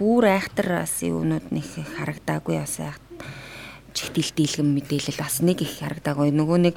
Бүүр 0.00 0.24
айхтар 0.32 0.80
бас 0.80 1.04
юунууд 1.04 1.52
нэг 1.52 1.68
харагдаагүй 2.00 2.56
бас 2.56 2.80
айх 2.80 2.98
чигтэл 3.92 4.32
дийлгэн 4.34 4.70
мэдээлэл 4.74 5.20
бас 5.20 5.44
нэг 5.44 5.60
их 5.62 5.78
харагдаагүй. 5.78 6.32
Нөгөө 6.32 6.58
нэг 6.70 6.74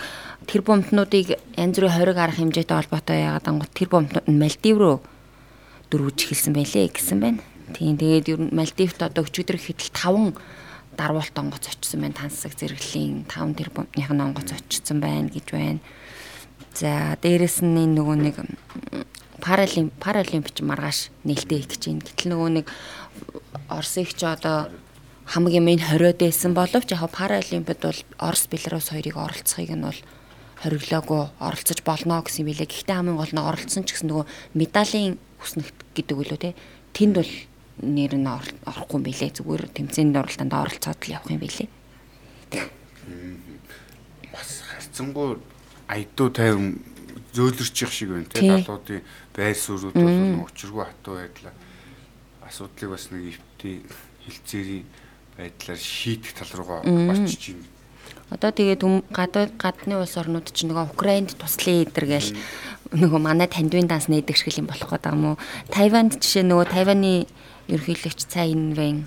тэр 0.49 0.61
бомтнуудыг 0.67 1.39
янз 1.55 1.75
бүрийн 1.79 1.95
хориг 1.95 2.17
арах 2.19 2.37
хэмжээтэй 2.41 2.75
холбоотой 2.75 3.17
яагаад 3.23 3.47
ангууд 3.47 3.73
тэр 3.73 3.89
бомтнууд 3.89 4.27
нь 4.27 4.41
Мальдив 4.41 4.77
руу 4.77 4.97
дөрвөж 5.87 6.17
эхэлсэн 6.25 6.53
байлээ 6.53 6.89
гэсэн 6.89 7.19
байна. 7.21 7.41
Тийм 7.71 7.97
тэгээд 7.97 8.29
ер 8.33 8.41
нь 8.43 8.53
Мальдивт 8.53 8.99
одоо 8.99 9.23
өчигдөр 9.23 9.61
хэтэл 9.61 9.93
5 9.93 10.35
дарвуулт 10.97 11.35
онгоц 11.37 11.69
очсон 11.69 12.01
байна. 12.01 12.17
Тансаг 12.17 12.57
зэрэглэлийн 12.57 13.29
5 13.29 13.57
тэр 13.57 13.69
бомтных 13.69 14.09
нь 14.09 14.23
онгоц 14.25 14.49
очсон 14.51 14.99
байна 14.99 15.29
гэж 15.29 15.47
байна. 15.53 15.81
За 16.73 17.13
дээрэс 17.21 17.61
нь 17.61 17.93
нөгөө 17.93 18.17
нэг 18.17 18.35
паралим 19.43 19.91
паралимпич 19.99 20.63
маргааш 20.63 21.11
нээлттэй 21.27 21.59
их 21.59 21.67
гэж 21.67 21.81
байна. 21.91 22.07
Гэтэл 22.07 22.31
нөгөө 22.31 22.49
нэг 22.63 22.67
Оросыг 23.67 24.15
ч 24.15 24.23
одоо 24.23 24.71
хамгийн 25.27 25.67
минь 25.67 25.83
хориод 25.83 26.23
байсан 26.23 26.55
боловч 26.55 26.95
яг 26.95 27.03
паралимпиад 27.11 27.81
бол 27.83 27.99
Орос 28.23 28.47
Беларусь 28.47 28.95
хоёрыг 28.95 29.19
оролцохыг 29.19 29.75
нь 29.75 29.83
бол 29.83 29.99
хориглоогүй 30.63 31.21
оролцож 31.43 31.79
болно 31.83 32.23
гэсэн 32.23 32.47
юм 32.47 32.55
билээ. 32.55 32.71
Гэхдээ 32.71 32.95
хамгийн 32.95 33.19
гол 33.19 33.33
нь 33.35 33.43
оролцсон 33.43 33.83
ч 33.83 33.99
гэсэн 33.99 34.07
нөгөө 34.07 34.25
медалийн 34.55 35.19
хүснэгт 35.43 35.77
гэдэг 35.91 36.15
үлээ 36.15 36.39
те. 36.39 36.55
Тэнд 36.95 37.19
бол 37.19 37.31
нэр 37.83 38.15
нь 38.15 38.31
орохгүй 38.31 38.95
юм 38.95 39.03
билээ. 39.03 39.35
Зүгээр 39.35 39.63
тэмцээнд 39.75 40.15
оролтонд 40.15 40.53
оролцоод 40.55 40.99
л 41.03 41.13
явах 41.19 41.35
юм 41.35 41.43
билээ. 41.43 41.67
Бас 44.31 44.49
харцсангуу 44.71 45.43
айдуу 45.91 46.31
тайван 46.31 46.79
зөөлрчих 47.33 47.91
шиг 47.91 48.09
байна 48.13 48.29
те. 48.29 48.41
Далуудын 48.45 49.01
байр 49.35 49.57
суурьуд 49.57 49.93
бол 49.93 50.45
учиргүй 50.47 50.85
хатуу 50.85 51.17
байдлаа 51.17 51.53
асуудлыг 52.47 52.89
бас 52.93 53.09
нэг 53.11 53.33
өвтий 53.33 53.81
хилцээрийн 54.25 54.85
байдлаар 55.37 55.79
шийдэх 55.79 56.33
тал 56.37 56.51
руугаа 56.53 56.81
очиж 56.85 57.57
байна. 57.57 57.67
Одоо 58.29 58.51
тэгээд 58.51 58.83
гадны 59.57 59.93
улс 59.97 60.17
орнууд 60.17 60.49
чинь 60.53 60.69
нөгөө 60.69 60.93
Украинд 60.93 61.33
туслая 61.37 61.85
эдэр 61.85 62.05
гээл 62.05 62.31
нөгөө 62.93 63.19
манай 63.21 63.49
тандвын 63.49 63.89
данс 63.89 64.09
нээдэг 64.09 64.37
шиг 64.37 64.57
юм 64.57 64.69
болох 64.69 64.89
гэдэг 64.89 65.13
юм 65.13 65.33
уу? 65.33 65.37
Тайванд 65.69 66.21
жишээ 66.21 66.45
нөгөө 66.45 66.67
Тайваны 66.69 67.25
ерөнхийлөгч 67.69 68.29
Цай 68.29 68.53
Инвэн 68.53 69.05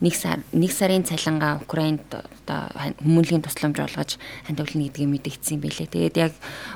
нэг 0.00 0.14
сар 0.16 0.40
нэг 0.56 0.72
сарын 0.72 1.04
цалингаа 1.04 1.60
Украинд 1.60 2.08
одоо 2.08 2.72
хүмүүнлэгийн 3.04 3.44
тусламж 3.44 3.78
олгож 3.84 4.16
хандивлна 4.48 4.88
гэдгийг 4.88 5.12
мэдэгдсэн 5.12 5.60
юм 5.60 5.62
билээ. 5.64 5.92
Тэгээд 5.92 6.16
яг 6.16 6.32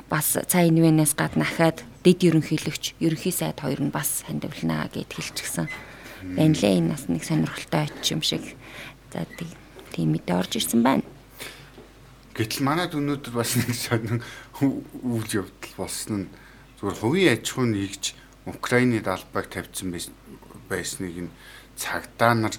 бас 0.09 0.37
Цай 0.37 0.69
Инвэнээс 0.69 1.17
гадна 1.17 1.45
ахаад 1.45 1.81
дэд 2.05 2.21
ерөнхийлөгч 2.21 3.01
ерөнхий 3.01 3.33
сайд 3.33 3.65
хоёр 3.65 3.81
нь 3.81 3.89
бас 3.89 4.21
хандивлна 4.29 4.85
гэд 4.93 5.09
хэлчихсэн. 5.09 5.65
Байна 6.37 6.53
лээ 6.53 6.77
энэ 6.85 6.93
бас 6.93 7.09
нэг 7.09 7.23
сонирхолтой 7.25 7.89
оч 7.89 8.05
юм 8.13 8.21
шиг. 8.21 8.45
За 9.09 9.25
тийм 9.89 10.13
мэдээ 10.13 10.37
орж 10.37 10.61
ирсэн 10.61 10.85
байна. 10.85 11.05
Гэтэл 12.37 12.61
манайд 12.61 12.93
өнөөдөр 12.93 13.33
бас 13.33 13.55
нэг 13.57 13.71
сонин 13.73 14.19
үйл 14.61 15.29
явдал 15.33 15.73
болсон 15.79 16.27
нь 16.27 16.31
зүгээр 16.77 16.99
хувийн 16.99 17.31
аж 17.31 17.45
ахуйн 17.47 17.71
нэгж 17.73 18.03
Украины 18.45 18.99
далбайг 18.99 19.47
тавьсан 19.49 19.95
байсныг 20.69 21.15
нь 21.25 21.35
цагдаа 21.79 22.33
нар 22.35 22.55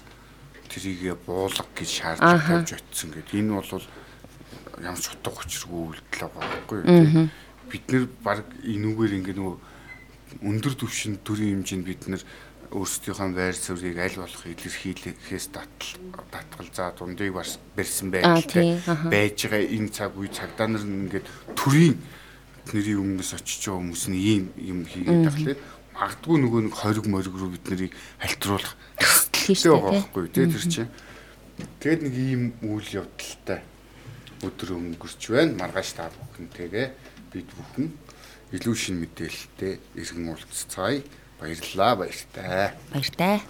трийгээ 0.67 1.15
буулга 1.25 1.65
гэж 1.75 1.89
шаардлага 1.89 2.63
тавьж 2.63 2.71
очисон 2.77 3.09
гэдэг. 3.11 3.35
Энэ 3.39 3.51
бол 3.55 3.83
ямар 4.83 5.01
ч 5.01 5.07
утга 5.09 5.41
учиргүй 5.41 5.81
үйлдэл 5.89 6.21
байгаа 6.27 6.43
байхгүй 6.45 6.77
юу? 6.85 7.29
Бид 7.67 7.85
нэр 7.91 8.05
баг 8.23 8.45
энүүгээр 8.63 9.17
ингээ 9.17 9.35
нөгөө 9.35 9.57
өндөр 10.43 10.73
түвшин 10.77 11.19
төрийн 11.23 11.63
хэмжээнд 11.63 11.85
бид 11.87 12.03
нэр 12.07 12.23
өөрсдийнхөө 12.71 13.31
байр 13.31 13.55
суурийг 13.55 13.97
аль 13.97 14.19
болох 14.19 14.43
илэрхийлэхээс 14.43 15.47
татал 15.55 15.91
татгал 16.31 16.69
за 16.75 16.91
дундыг 16.99 17.31
барьсан 17.31 18.11
байдалтай 18.11 18.83
байж 19.07 19.47
байгаа 19.47 19.63
энэ 19.71 19.89
цаг 19.95 20.11
үе 20.19 20.27
цагдаа 20.27 20.67
нар 20.67 20.83
ингээд 20.83 21.27
төрийн 21.55 21.95
нэрийн 22.75 22.99
өмнөөс 22.99 23.31
очиж 23.39 23.71
байгаа 23.71 23.79
хүмүүс 23.79 24.03
нь 24.11 24.19
ийм 24.19 24.45
юм 24.59 24.79
хийгээд 24.83 25.23
тахлаа. 25.23 25.55
Магадгүй 25.95 26.37
нөгөө 26.43 26.61
нэг 26.67 26.75
хориг 26.75 27.05
мориг 27.07 27.35
руу 27.39 27.55
бид 27.55 27.65
нарыг 27.71 27.95
хальтруулах 29.47 29.55
хэлтэй 29.55 29.71
байгаа 29.71 29.93
байхгүй. 29.95 30.25
Тий 30.29 30.45
тэр 30.51 30.65
чинь. 30.67 30.91
Тэгээд 31.79 32.01
нэг 32.03 32.15
ийм 32.15 32.43
үйл 32.61 32.89
явдалтай 33.01 33.59
өдөр 34.43 34.69
өнгөрч 34.75 35.21
байна. 35.31 35.57
Маргааш 35.57 35.89
та 35.95 36.11
бүхэнтэйгээ 36.11 36.87
бид 37.31 37.49
бүхэн 37.55 37.87
илүү 38.53 38.75
шин 38.75 38.99
мэдээлэлтэй 39.01 39.73
иргэн 39.95 40.29
уулзцаая 40.29 41.01
баярлалаа 41.39 41.93
баяртай. 41.95 42.75
Баяртай 42.91 43.41